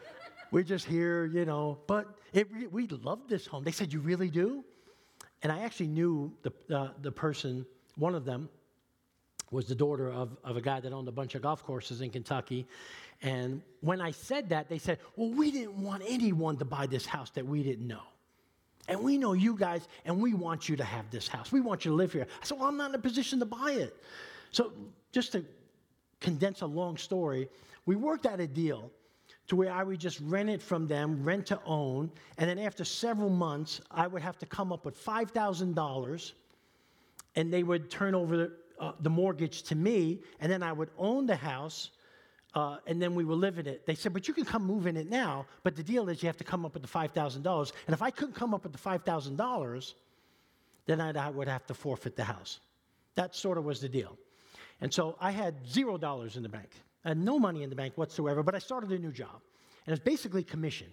[0.51, 1.79] we're just here, you know.
[1.87, 3.63] But it, we love this home.
[3.63, 4.63] They said, you really do?
[5.41, 8.49] And I actually knew the, uh, the person, one of them,
[9.51, 12.09] was the daughter of, of a guy that owned a bunch of golf courses in
[12.09, 12.65] Kentucky.
[13.21, 17.05] And when I said that, they said, Well, we didn't want anyone to buy this
[17.05, 18.01] house that we didn't know.
[18.87, 21.51] And we know you guys, and we want you to have this house.
[21.51, 22.27] We want you to live here.
[22.41, 23.95] I said, Well, I'm not in a position to buy it.
[24.51, 24.71] So,
[25.11, 25.43] just to
[26.19, 27.49] condense a long story,
[27.85, 28.91] we worked out a deal
[29.47, 32.83] to where I would just rent it from them, rent to own, and then after
[32.83, 36.31] several months, I would have to come up with $5,000,
[37.35, 40.89] and they would turn over the, uh, the mortgage to me, and then I would
[40.97, 41.91] own the house
[42.55, 43.85] uh, and then we were living it.
[43.85, 46.27] They said, but you can come move in it now, but the deal is you
[46.27, 47.71] have to come up with the $5,000.
[47.87, 49.93] And if I couldn't come up with the $5,000,
[50.85, 52.59] then I'd, I would have to forfeit the house.
[53.15, 54.17] That sort of was the deal.
[54.79, 56.69] And so I had zero dollars in the bank.
[57.03, 59.41] I had no money in the bank whatsoever, but I started a new job.
[59.85, 60.87] And it's basically commission.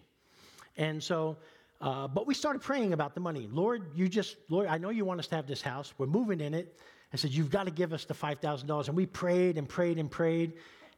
[0.77, 1.37] And so
[1.83, 3.49] uh, but we started praying about the money.
[3.51, 5.93] Lord, you just, Lord, I know you want us to have this house.
[5.99, 6.79] We're moving in it.
[7.13, 8.87] I said, You've got to give us the $5,000.
[8.87, 10.53] And we prayed and prayed and prayed.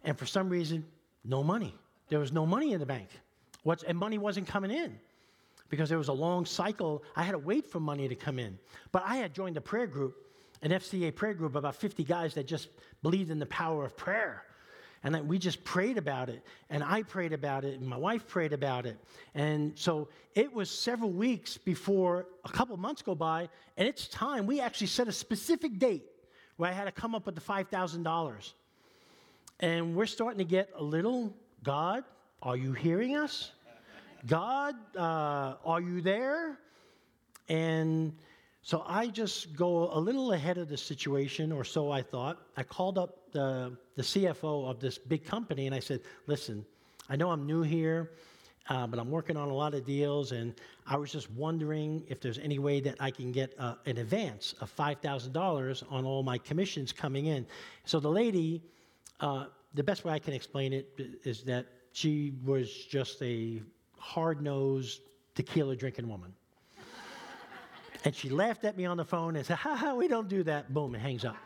[0.05, 0.85] And for some reason,
[1.25, 1.75] no money.
[2.09, 3.09] There was no money in the bank.
[3.62, 4.99] What's, and money wasn't coming in
[5.71, 7.03] because there was a long cycle.
[7.17, 8.59] I had to wait for money to come in.
[8.93, 10.14] But I had joined a prayer group,
[10.62, 12.69] an FCA prayer group, about 50 guys that just
[13.03, 14.45] believed in the power of prayer.
[15.03, 16.43] And that we just prayed about it.
[16.71, 17.79] And I prayed about it.
[17.79, 18.99] And my wife prayed about it.
[19.35, 23.49] And so it was several weeks before a couple months go by.
[23.77, 24.47] And it's time.
[24.47, 26.05] We actually set a specific date
[26.57, 28.53] where I had to come up with the $5,000.
[29.61, 32.05] And we're starting to get a little God,
[32.43, 33.53] are you hearing us?
[34.27, 36.59] God, uh, are you there?
[37.49, 38.14] And
[38.62, 42.38] so I just go a little ahead of the situation, or so I thought.
[42.57, 46.64] I called up the, the CFO of this big company and I said, Listen,
[47.09, 48.12] I know I'm new here,
[48.71, 50.55] uh, but I'm working on a lot of deals, and
[50.87, 54.55] I was just wondering if there's any way that I can get uh, an advance
[54.62, 57.47] of $5,000 on all my commissions coming in.
[57.85, 58.62] So the lady,
[59.20, 60.88] uh, the best way I can explain it
[61.24, 63.62] is that she was just a
[63.98, 65.00] hard nosed
[65.35, 66.33] tequila drinking woman.
[68.05, 70.42] and she laughed at me on the phone and said, Ha ha, we don't do
[70.44, 70.72] that.
[70.72, 71.37] Boom, and hangs up.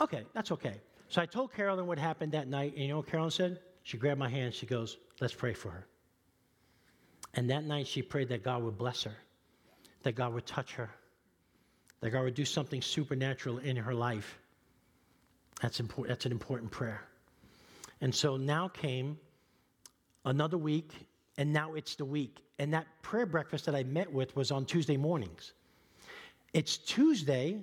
[0.00, 0.80] Okay, that's okay.
[1.08, 3.60] So I told Carolyn what happened that night, and you know what Carolyn said?
[3.82, 5.86] She grabbed my hand, she goes, Let's pray for her.
[7.34, 9.16] And that night she prayed that God would bless her,
[10.02, 10.90] that God would touch her,
[12.00, 14.38] that God would do something supernatural in her life.
[15.62, 17.02] That's, important, that's an important prayer.
[18.00, 19.18] And so now came
[20.24, 20.92] another week,
[21.38, 22.42] and now it's the week.
[22.58, 25.52] And that prayer breakfast that I met with was on Tuesday mornings.
[26.52, 27.58] It's Tuesday,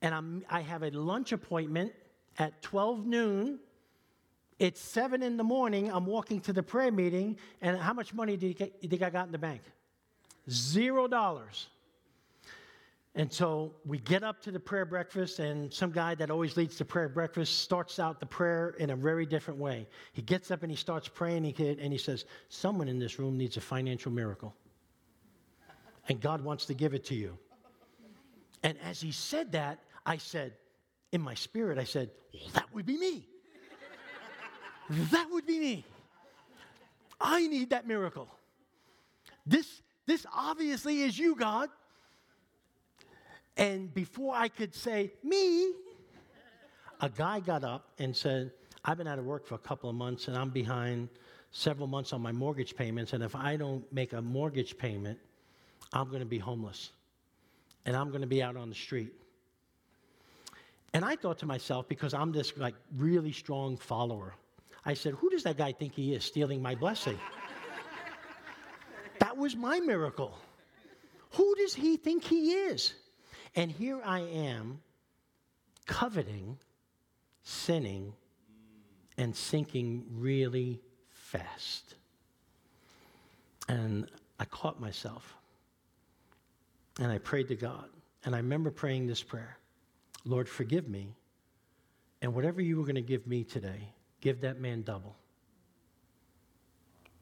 [0.00, 1.92] and I'm, I have a lunch appointment
[2.38, 3.58] at 12 noon.
[4.58, 5.90] It's 7 in the morning.
[5.92, 9.02] I'm walking to the prayer meeting, and how much money do you, get, you think
[9.02, 9.62] I got in the bank?
[10.50, 11.68] Zero dollars.
[13.14, 16.78] And so we get up to the prayer breakfast, and some guy that always leads
[16.78, 19.86] the prayer breakfast starts out the prayer in a very different way.
[20.14, 23.58] He gets up and he starts praying, and he says, Someone in this room needs
[23.58, 24.54] a financial miracle.
[26.08, 27.38] And God wants to give it to you.
[28.62, 30.54] And as he said that, I said,
[31.12, 32.10] in my spirit, I said,
[32.54, 33.28] That would be me.
[34.88, 35.84] that would be me.
[37.20, 38.28] I need that miracle.
[39.46, 41.68] This, this obviously is you, God.
[43.56, 45.72] And before I could say, me,
[47.00, 48.52] a guy got up and said,
[48.84, 51.08] I've been out of work for a couple of months and I'm behind
[51.50, 53.12] several months on my mortgage payments.
[53.12, 55.18] And if I don't make a mortgage payment,
[55.92, 56.90] I'm going to be homeless
[57.84, 59.12] and I'm going to be out on the street.
[60.94, 64.34] And I thought to myself, because I'm this like really strong follower,
[64.84, 67.18] I said, Who does that guy think he is stealing my blessing?
[69.20, 70.36] that was my miracle.
[71.32, 72.94] Who does he think he is?
[73.54, 74.80] And here I am,
[75.86, 76.58] coveting,
[77.42, 78.14] sinning,
[79.18, 81.94] and sinking really fast.
[83.68, 85.34] And I caught myself.
[86.98, 87.88] And I prayed to God.
[88.24, 89.58] And I remember praying this prayer
[90.24, 91.14] Lord, forgive me.
[92.20, 95.16] And whatever you were going to give me today, give that man double.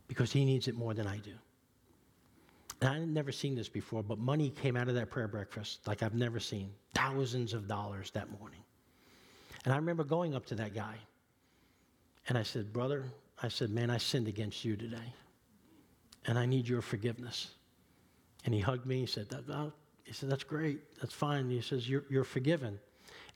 [0.07, 1.33] Because he needs it more than I do.
[2.81, 6.03] And I'd never seen this before, but money came out of that prayer breakfast like
[6.03, 6.71] I've never seen.
[6.95, 8.61] Thousands of dollars that morning.
[9.65, 10.95] And I remember going up to that guy.
[12.29, 13.05] And I said, Brother,
[13.43, 15.15] I said, Man, I sinned against you today.
[16.27, 17.51] And I need your forgiveness.
[18.45, 19.01] And he hugged me.
[19.01, 19.73] He said, that, oh.
[20.05, 20.81] he said That's great.
[21.01, 21.51] That's fine.
[21.51, 22.79] He says, you're, you're forgiven.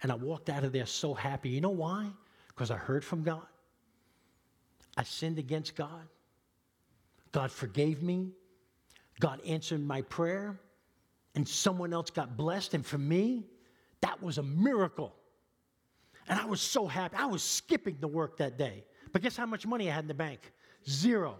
[0.02, 1.50] And I walked out of there so happy.
[1.50, 2.08] You know why?
[2.48, 3.46] Because I heard from God.
[4.96, 6.06] I sinned against God.
[7.32, 8.30] God forgave me.
[9.20, 10.58] God answered my prayer
[11.34, 12.74] and someone else got blessed.
[12.74, 13.44] And for me,
[14.00, 15.14] that was a miracle.
[16.28, 17.16] And I was so happy.
[17.16, 18.84] I was skipping the work that day.
[19.12, 20.52] But guess how much money I had in the bank?
[20.88, 21.36] Zero.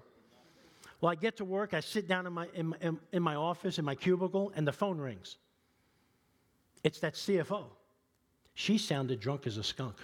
[1.01, 3.79] Well, I get to work, I sit down in my, in, in, in my office,
[3.79, 5.37] in my cubicle, and the phone rings.
[6.83, 7.65] It's that CFO.
[8.55, 9.97] She sounded drunk as a skunk.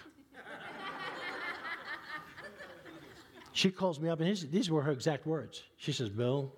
[3.52, 5.62] she calls me up, and his, these were her exact words.
[5.76, 6.52] She says, Bill,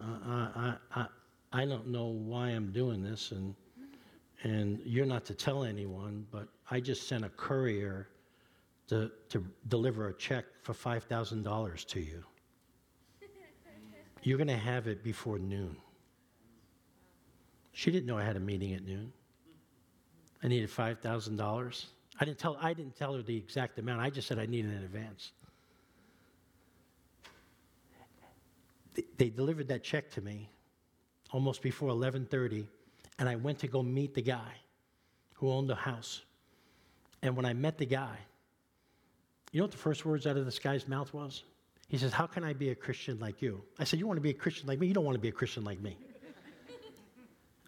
[0.00, 1.06] I, I,
[1.52, 3.54] I don't know why I'm doing this, and,
[4.42, 8.08] and you're not to tell anyone, but I just sent a courier
[8.88, 12.24] to, to deliver a check for $5,000 to you.
[14.22, 15.76] You're going to have it before noon.
[17.72, 19.12] She didn't know I had a meeting at noon.
[20.42, 21.84] I needed $5,000.
[22.20, 24.00] I didn't tell I didn't tell her the exact amount.
[24.00, 25.32] I just said I needed it in advance.
[29.16, 30.50] They delivered that check to me
[31.30, 32.66] almost before 11:30,
[33.18, 34.54] and I went to go meet the guy
[35.34, 36.22] who owned the house.
[37.22, 38.16] And when I met the guy,
[39.52, 41.44] you know what the first words out of this guy's mouth was?
[41.88, 43.62] He says, How can I be a Christian like you?
[43.78, 44.86] I said, You want to be a Christian like me?
[44.86, 45.96] You don't want to be a Christian like me.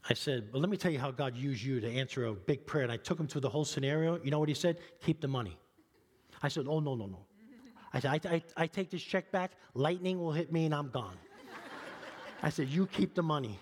[0.09, 2.67] I said, Well, let me tell you how God used you to answer a big
[2.67, 2.85] prayer.
[2.85, 4.21] And I took him through the whole scenario.
[4.23, 4.79] You know what he said?
[5.01, 5.57] Keep the money.
[6.43, 7.19] I said, Oh, no, no, no.
[7.93, 10.91] I said, I, I, I take this check back, lightning will hit me, and I'm
[10.91, 11.17] gone.
[12.43, 13.59] I said, You keep the money.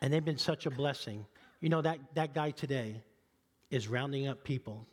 [0.00, 1.26] And they've been such a blessing.
[1.60, 3.02] You know, that, that guy today
[3.70, 4.86] is rounding up people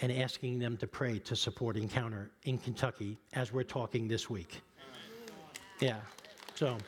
[0.00, 4.62] and asking them to pray to support Encounter in Kentucky as we're talking this week.
[5.80, 5.96] Yeah.
[6.54, 6.78] So,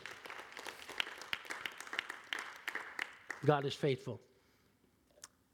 [3.45, 4.19] God is faithful.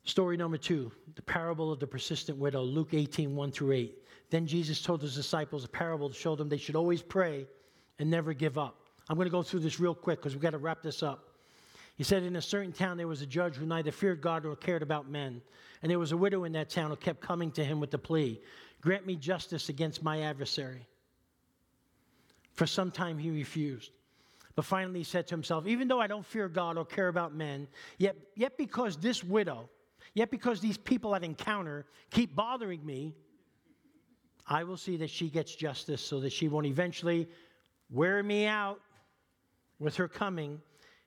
[0.06, 4.05] Story number two, the parable of the persistent widow, Luke 18, 1 through 8.
[4.30, 7.48] Then Jesus told his disciples a parable to show them they should always pray
[8.00, 8.78] and never give up.
[9.10, 11.36] I'm going to go through this real quick because we've got to wrap this up.
[11.96, 14.56] He said, In a certain town there was a judge who neither feared God nor
[14.56, 15.42] cared about men.
[15.82, 17.98] And there was a widow in that town who kept coming to him with the
[17.98, 18.42] plea
[18.82, 20.88] Grant me justice against my adversary.
[22.54, 23.92] For some time he refused.
[24.56, 27.36] But finally he said to himself, Even though I don't fear God or care about
[27.36, 27.68] men,
[27.98, 29.70] yet, yet because this widow,
[30.14, 33.16] yet because these people I've encountered keep bothering me,
[34.48, 37.28] I will see that she gets justice so that she won't eventually
[37.90, 38.80] wear me out
[39.80, 40.62] with her coming.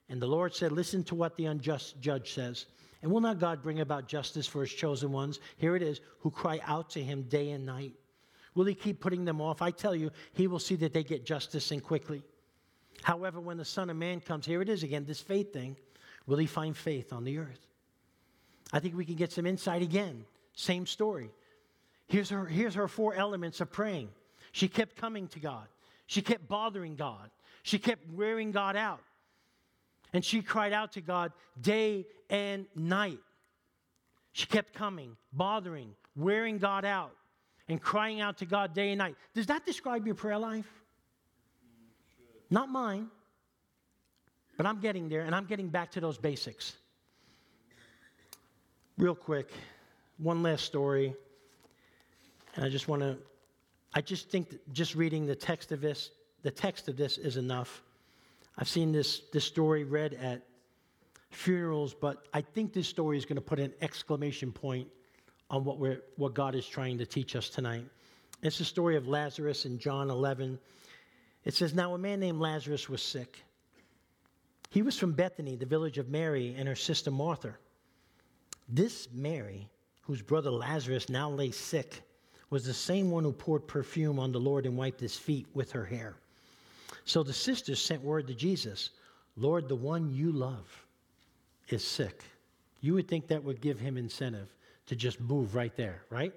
[0.09, 2.65] And the Lord said, Listen to what the unjust judge says.
[3.01, 5.39] And will not God bring about justice for his chosen ones?
[5.57, 7.93] Here it is, who cry out to him day and night.
[8.55, 9.61] Will he keep putting them off?
[9.61, 12.23] I tell you, he will see that they get justice and quickly.
[13.01, 15.77] However, when the Son of Man comes, here it is again, this faith thing,
[16.25, 17.67] will he find faith on the earth?
[18.73, 20.25] I think we can get some insight again.
[20.53, 21.31] Same story.
[22.09, 24.09] Here's her, here's her four elements of praying.
[24.51, 25.67] She kept coming to God.
[26.07, 27.29] She kept bothering God.
[27.61, 29.01] She kept wearing God out.
[30.11, 31.31] And she cried out to God
[31.61, 33.19] day and night.
[34.33, 37.11] She kept coming, bothering, wearing God out,
[37.67, 39.15] and crying out to God day and night.
[39.35, 40.67] Does that describe your prayer life?
[42.49, 43.09] Not mine.
[44.57, 46.75] But I'm getting there, and I'm getting back to those basics.
[48.97, 49.51] Real quick,
[50.17, 51.13] one last story.
[52.55, 53.17] And I just want to,
[53.93, 56.11] I just think just reading the text of this,
[56.43, 57.81] the text of this is enough.
[58.57, 60.41] I've seen this, this story read at
[61.31, 64.87] funerals, but I think this story is going to put an exclamation point
[65.49, 67.85] on what, we're, what God is trying to teach us tonight.
[68.41, 70.59] It's the story of Lazarus in John 11.
[71.45, 73.43] It says, Now a man named Lazarus was sick.
[74.69, 77.55] He was from Bethany, the village of Mary and her sister Martha.
[78.67, 79.67] This Mary,
[80.03, 82.03] whose brother Lazarus now lay sick,
[82.49, 85.71] was the same one who poured perfume on the Lord and wiped his feet with
[85.71, 86.15] her hair.
[87.05, 88.91] So the sisters sent word to Jesus
[89.35, 90.85] Lord, the one you love
[91.69, 92.23] is sick.
[92.81, 94.53] You would think that would give him incentive
[94.87, 96.33] to just move right there, right?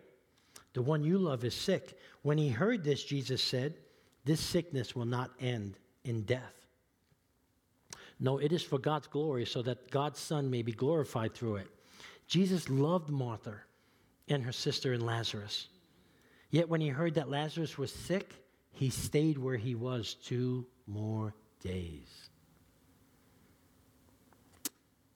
[0.74, 1.98] The one you love is sick.
[2.22, 3.74] When he heard this, Jesus said,
[4.24, 6.54] This sickness will not end in death.
[8.20, 11.68] No, it is for God's glory, so that God's Son may be glorified through it.
[12.28, 13.54] Jesus loved Martha
[14.28, 15.66] and her sister and Lazarus.
[16.52, 18.30] Yet when he heard that Lazarus was sick,
[18.72, 21.34] he stayed where he was two more
[21.64, 22.28] days.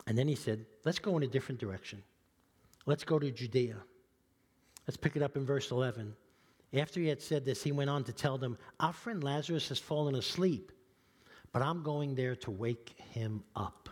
[0.07, 2.03] And then he said, Let's go in a different direction.
[2.87, 3.76] Let's go to Judea.
[4.89, 6.14] Let's pick it up in verse 11.
[6.72, 9.78] After he had said this, he went on to tell them, Our friend Lazarus has
[9.78, 10.72] fallen asleep,
[11.53, 13.91] but I'm going there to wake him up.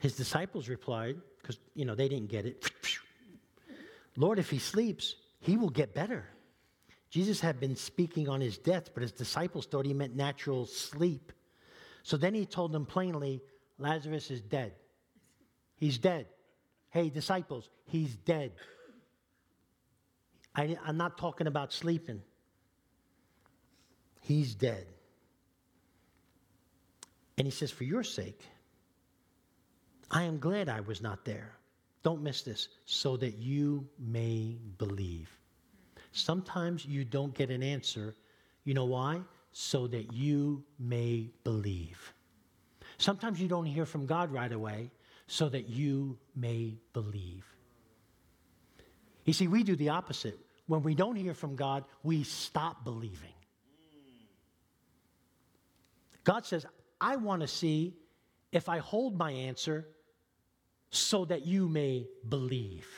[0.00, 2.70] His disciples replied, because, you know, they didn't get it.
[4.16, 6.26] Lord, if he sleeps, he will get better.
[7.10, 11.32] Jesus had been speaking on his death, but his disciples thought he meant natural sleep.
[12.02, 13.42] So then he told them plainly
[13.78, 14.72] Lazarus is dead.
[15.76, 16.26] He's dead.
[16.90, 18.52] Hey, disciples, he's dead.
[20.54, 22.22] I, am not talking about sleeping.
[24.20, 24.86] He's dead.
[27.38, 28.42] And he says, For your sake,
[30.10, 31.54] I am glad I was not there.
[32.02, 35.30] Don't miss this, so that you may believe.
[36.12, 38.16] Sometimes you don't get an answer.
[38.64, 39.20] You know why?
[39.52, 42.14] So that you may believe.
[42.98, 44.90] Sometimes you don't hear from God right away,
[45.26, 47.44] so that you may believe.
[49.24, 50.38] You see, we do the opposite.
[50.66, 53.34] When we don't hear from God, we stop believing.
[56.24, 56.66] God says,
[57.00, 57.96] I want to see
[58.52, 59.88] if I hold my answer
[60.90, 62.88] so that you may believe.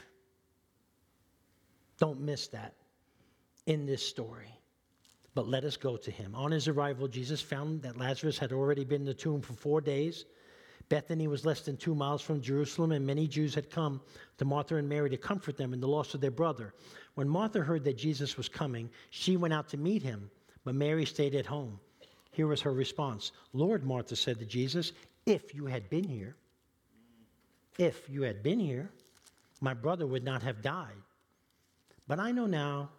[1.99, 2.75] Don't miss that
[3.67, 4.59] in this story.
[5.35, 6.35] but let us go to him.
[6.35, 9.81] On his arrival, Jesus found that Lazarus had already been in the tomb for four
[9.81, 10.27] days.
[10.89, 14.01] Bethany was less than two miles from Jerusalem, and many Jews had come
[14.37, 16.75] to Martha and Mary to comfort them in the loss of their brother.
[17.15, 20.31] When Martha heard that Jesus was coming, she went out to meet him,
[20.65, 21.81] but Mary stayed at home.
[22.33, 24.93] Here was her response Lord, Martha said to Jesus,
[25.25, 26.37] if you had been here,
[27.79, 28.91] if you had been here,
[29.61, 31.03] my brother would not have died.
[32.07, 32.91] But I know now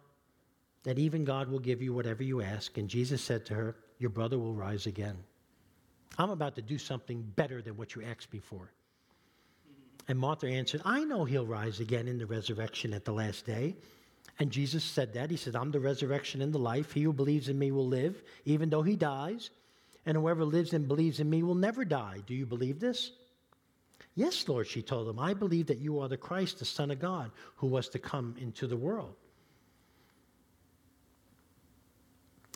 [0.84, 2.76] that even God will give you whatever you ask.
[2.78, 5.16] And Jesus said to her, Your brother will rise again.
[6.18, 8.70] I'm about to do something better than what you asked me for.
[10.06, 13.76] And Martha answered, I know he'll rise again in the resurrection at the last day.
[14.38, 15.30] And Jesus said that.
[15.30, 16.92] He said, I'm the resurrection and the life.
[16.92, 19.50] He who believes in me will live, even though he dies.
[20.06, 22.22] And whoever lives and believes in me will never die.
[22.26, 23.12] Do you believe this?
[24.14, 25.18] Yes, Lord, she told him.
[25.18, 28.36] I believe that you are the Christ, the Son of God, who was to come
[28.38, 29.14] into the world.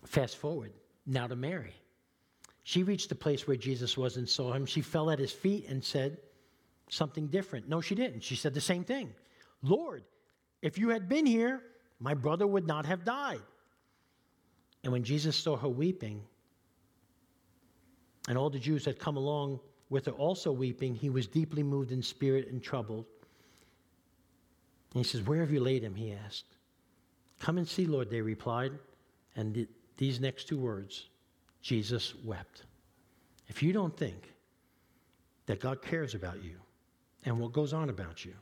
[0.04, 0.72] Fast forward
[1.06, 1.74] now to Mary.
[2.62, 4.66] She reached the place where Jesus was and saw him.
[4.66, 6.18] She fell at his feet and said
[6.90, 7.68] something different.
[7.68, 8.22] No, she didn't.
[8.22, 9.12] She said the same thing
[9.62, 10.04] Lord,
[10.62, 11.62] if you had been here,
[11.98, 13.42] my brother would not have died.
[14.84, 16.22] And when Jesus saw her weeping,
[18.28, 19.59] and all the Jews had come along
[19.91, 23.07] with her also weeping, he was deeply moved in spirit and troubled.
[24.95, 25.95] And he says, Where have you laid him?
[25.95, 26.57] He asked.
[27.41, 28.72] Come and see, Lord, they replied.
[29.36, 29.66] And
[29.97, 31.09] these next two words
[31.62, 32.64] Jesus wept.
[33.49, 34.32] If you don't think
[35.47, 36.57] that God cares about you
[37.24, 38.34] and what goes on about you,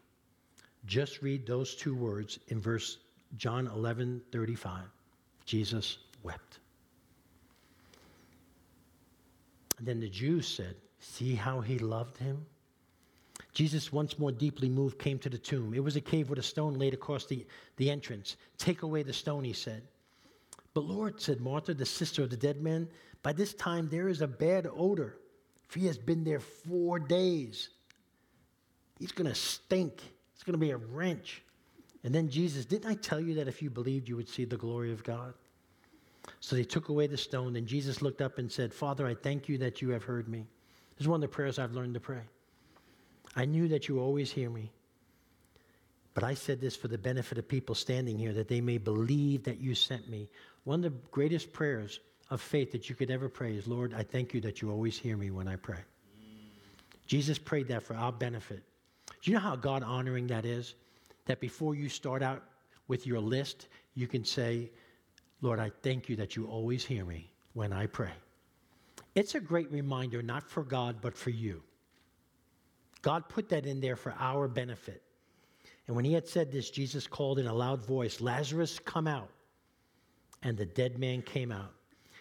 [0.87, 2.99] just read those two words in verse
[3.37, 4.85] John 11 35.
[5.45, 6.59] Jesus wept.
[9.79, 10.75] And then the Jews said,
[11.13, 12.45] See how he loved him?
[13.53, 15.73] Jesus, once more deeply moved, came to the tomb.
[15.73, 17.47] It was a cave with a stone laid across the,
[17.77, 18.37] the entrance.
[18.59, 19.83] Take away the stone, he said.
[20.75, 22.89] But Lord, said Martha, the sister of the dead man,
[23.23, 25.17] by this time there is a bad odor,
[25.69, 27.71] for he has been there four days.
[28.99, 30.03] He's going to stink.
[30.35, 31.43] It's going to be a wrench.
[32.05, 34.59] And then Jesus, didn't I tell you that if you believed, you would see the
[34.59, 35.33] glory of God?
[36.41, 39.49] So they took away the stone, and Jesus looked up and said, Father, I thank
[39.49, 40.47] you that you have heard me.
[40.97, 42.23] This is one of the prayers I've learned to pray.
[43.35, 44.71] I knew that you always hear me.
[46.15, 49.45] But I said this for the benefit of people standing here, that they may believe
[49.45, 50.31] that you sent me.
[50.65, 54.03] One of the greatest prayers of faith that you could ever pray is, Lord, I
[54.03, 55.81] thank you that you always hear me when I pray.
[57.07, 58.63] Jesus prayed that for our benefit.
[59.07, 60.75] Do you know how God honoring that is?
[61.27, 62.43] That before you start out
[62.89, 64.71] with your list, you can say,
[65.43, 68.13] Lord, I thank you that you always hear me when I pray.
[69.17, 71.63] It's a great reminder, not for God, but for you.
[73.01, 75.03] God put that in there for our benefit.
[75.87, 79.31] And when he had said this, Jesus called in a loud voice, Lazarus, come out.
[80.43, 81.73] And the dead man came out,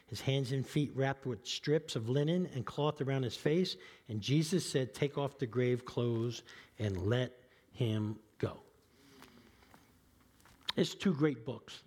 [0.07, 3.75] his hands and feet wrapped with strips of linen and cloth around his face.
[4.07, 6.43] And Jesus said, Take off the grave clothes
[6.79, 7.33] and let
[7.73, 8.57] him go.
[10.77, 11.81] It's two great books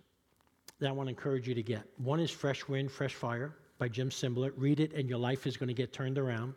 [0.77, 1.83] that I want to encourage you to get.
[1.97, 4.51] One is Fresh Wind, Fresh Fire by Jim Cymbala.
[4.55, 6.53] Read it, and your life is going to get turned around.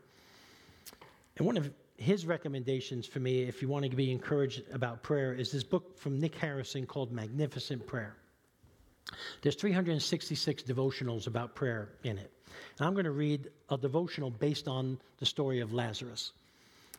[1.39, 5.33] And one of his recommendations for me, if you want to be encouraged about prayer,
[5.33, 8.17] is this book from Nick Harrison called Magnificent Prayer.
[9.41, 12.31] There's 366 devotionals about prayer in it.
[12.79, 16.33] And I'm going to read a devotional based on the story of Lazarus.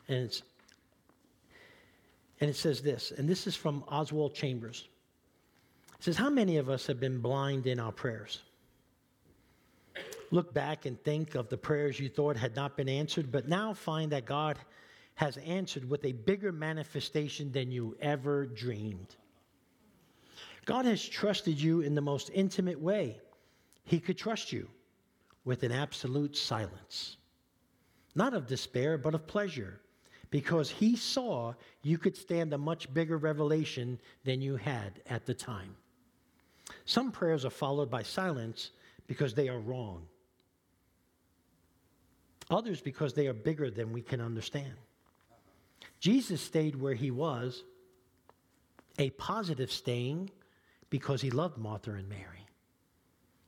[0.08, 0.44] And, it's,
[2.40, 4.88] and it says this, and this is from Oswald Chambers.
[5.98, 8.42] It says, How many of us have been blind in our prayers?
[10.34, 13.72] Look back and think of the prayers you thought had not been answered, but now
[13.72, 14.58] find that God
[15.14, 19.16] has answered with a bigger manifestation than you ever dreamed.
[20.66, 23.20] God has trusted you in the most intimate way.
[23.84, 24.68] He could trust you
[25.46, 27.18] with an absolute silence,
[28.16, 29.82] not of despair, but of pleasure,
[30.32, 31.54] because He saw
[31.84, 35.76] you could stand a much bigger revelation than you had at the time.
[36.86, 38.72] Some prayers are followed by silence
[39.06, 40.08] because they are wrong,
[42.50, 44.74] others because they are bigger than we can understand.
[46.00, 47.64] Jesus stayed where he was,
[49.00, 50.30] a positive staying
[50.90, 52.48] because he loved Martha and Mary.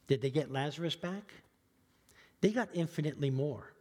[0.08, 1.34] Did they get Lazarus back?
[2.41, 3.74] They got infinitely more.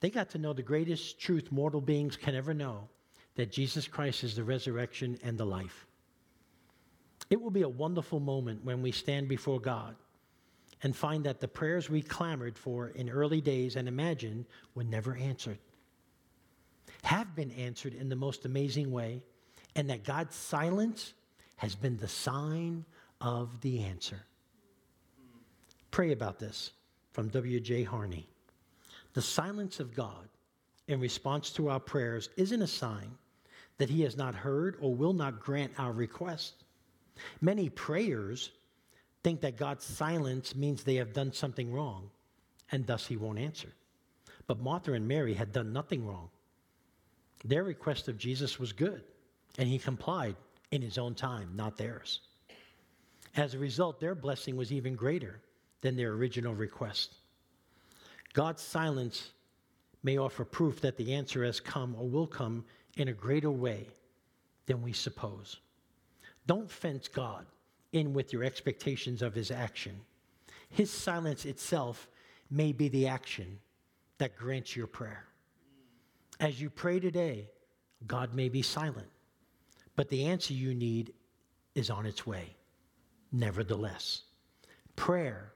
[0.00, 2.88] They got to know the greatest truth mortal beings can ever know
[3.36, 5.86] that Jesus Christ is the resurrection and the life.
[7.30, 9.94] It will be a wonderful moment when we stand before God
[10.82, 15.14] and find that the prayers we clamored for in early days and imagined were never
[15.16, 15.58] answered
[17.02, 19.22] have been answered in the most amazing way,
[19.74, 21.14] and that God's silence
[21.56, 22.84] has been the sign
[23.20, 24.20] of the answer.
[25.90, 26.72] Pray about this
[27.12, 27.84] from W.J.
[27.84, 28.26] Harney.
[29.14, 30.28] The silence of God
[30.88, 33.10] in response to our prayers isn't a sign
[33.78, 36.64] that He has not heard or will not grant our request.
[37.40, 38.50] Many prayers
[39.22, 42.10] think that God's silence means they have done something wrong
[42.70, 43.68] and thus He won't answer.
[44.46, 46.28] But Martha and Mary had done nothing wrong.
[47.44, 49.02] Their request of Jesus was good,
[49.58, 50.36] and He complied
[50.70, 52.20] in His own time, not theirs.
[53.36, 55.40] As a result, their blessing was even greater
[55.80, 57.14] than their original request.
[58.32, 59.32] God's silence
[60.02, 62.64] may offer proof that the answer has come or will come
[62.96, 63.86] in a greater way
[64.66, 65.60] than we suppose.
[66.46, 67.46] Don't fence God
[67.92, 70.00] in with your expectations of his action.
[70.68, 72.08] His silence itself
[72.50, 73.58] may be the action
[74.18, 75.24] that grants your prayer.
[76.40, 77.48] As you pray today,
[78.06, 79.08] God may be silent,
[79.96, 81.12] but the answer you need
[81.74, 82.56] is on its way.
[83.30, 84.22] Nevertheless,
[84.96, 85.52] prayer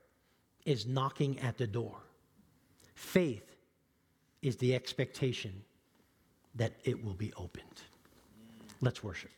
[0.64, 1.99] is knocking at the door.
[2.95, 3.57] Faith
[4.43, 5.62] is the expectation
[6.55, 7.82] that it will be opened.
[8.80, 9.30] Let's worship.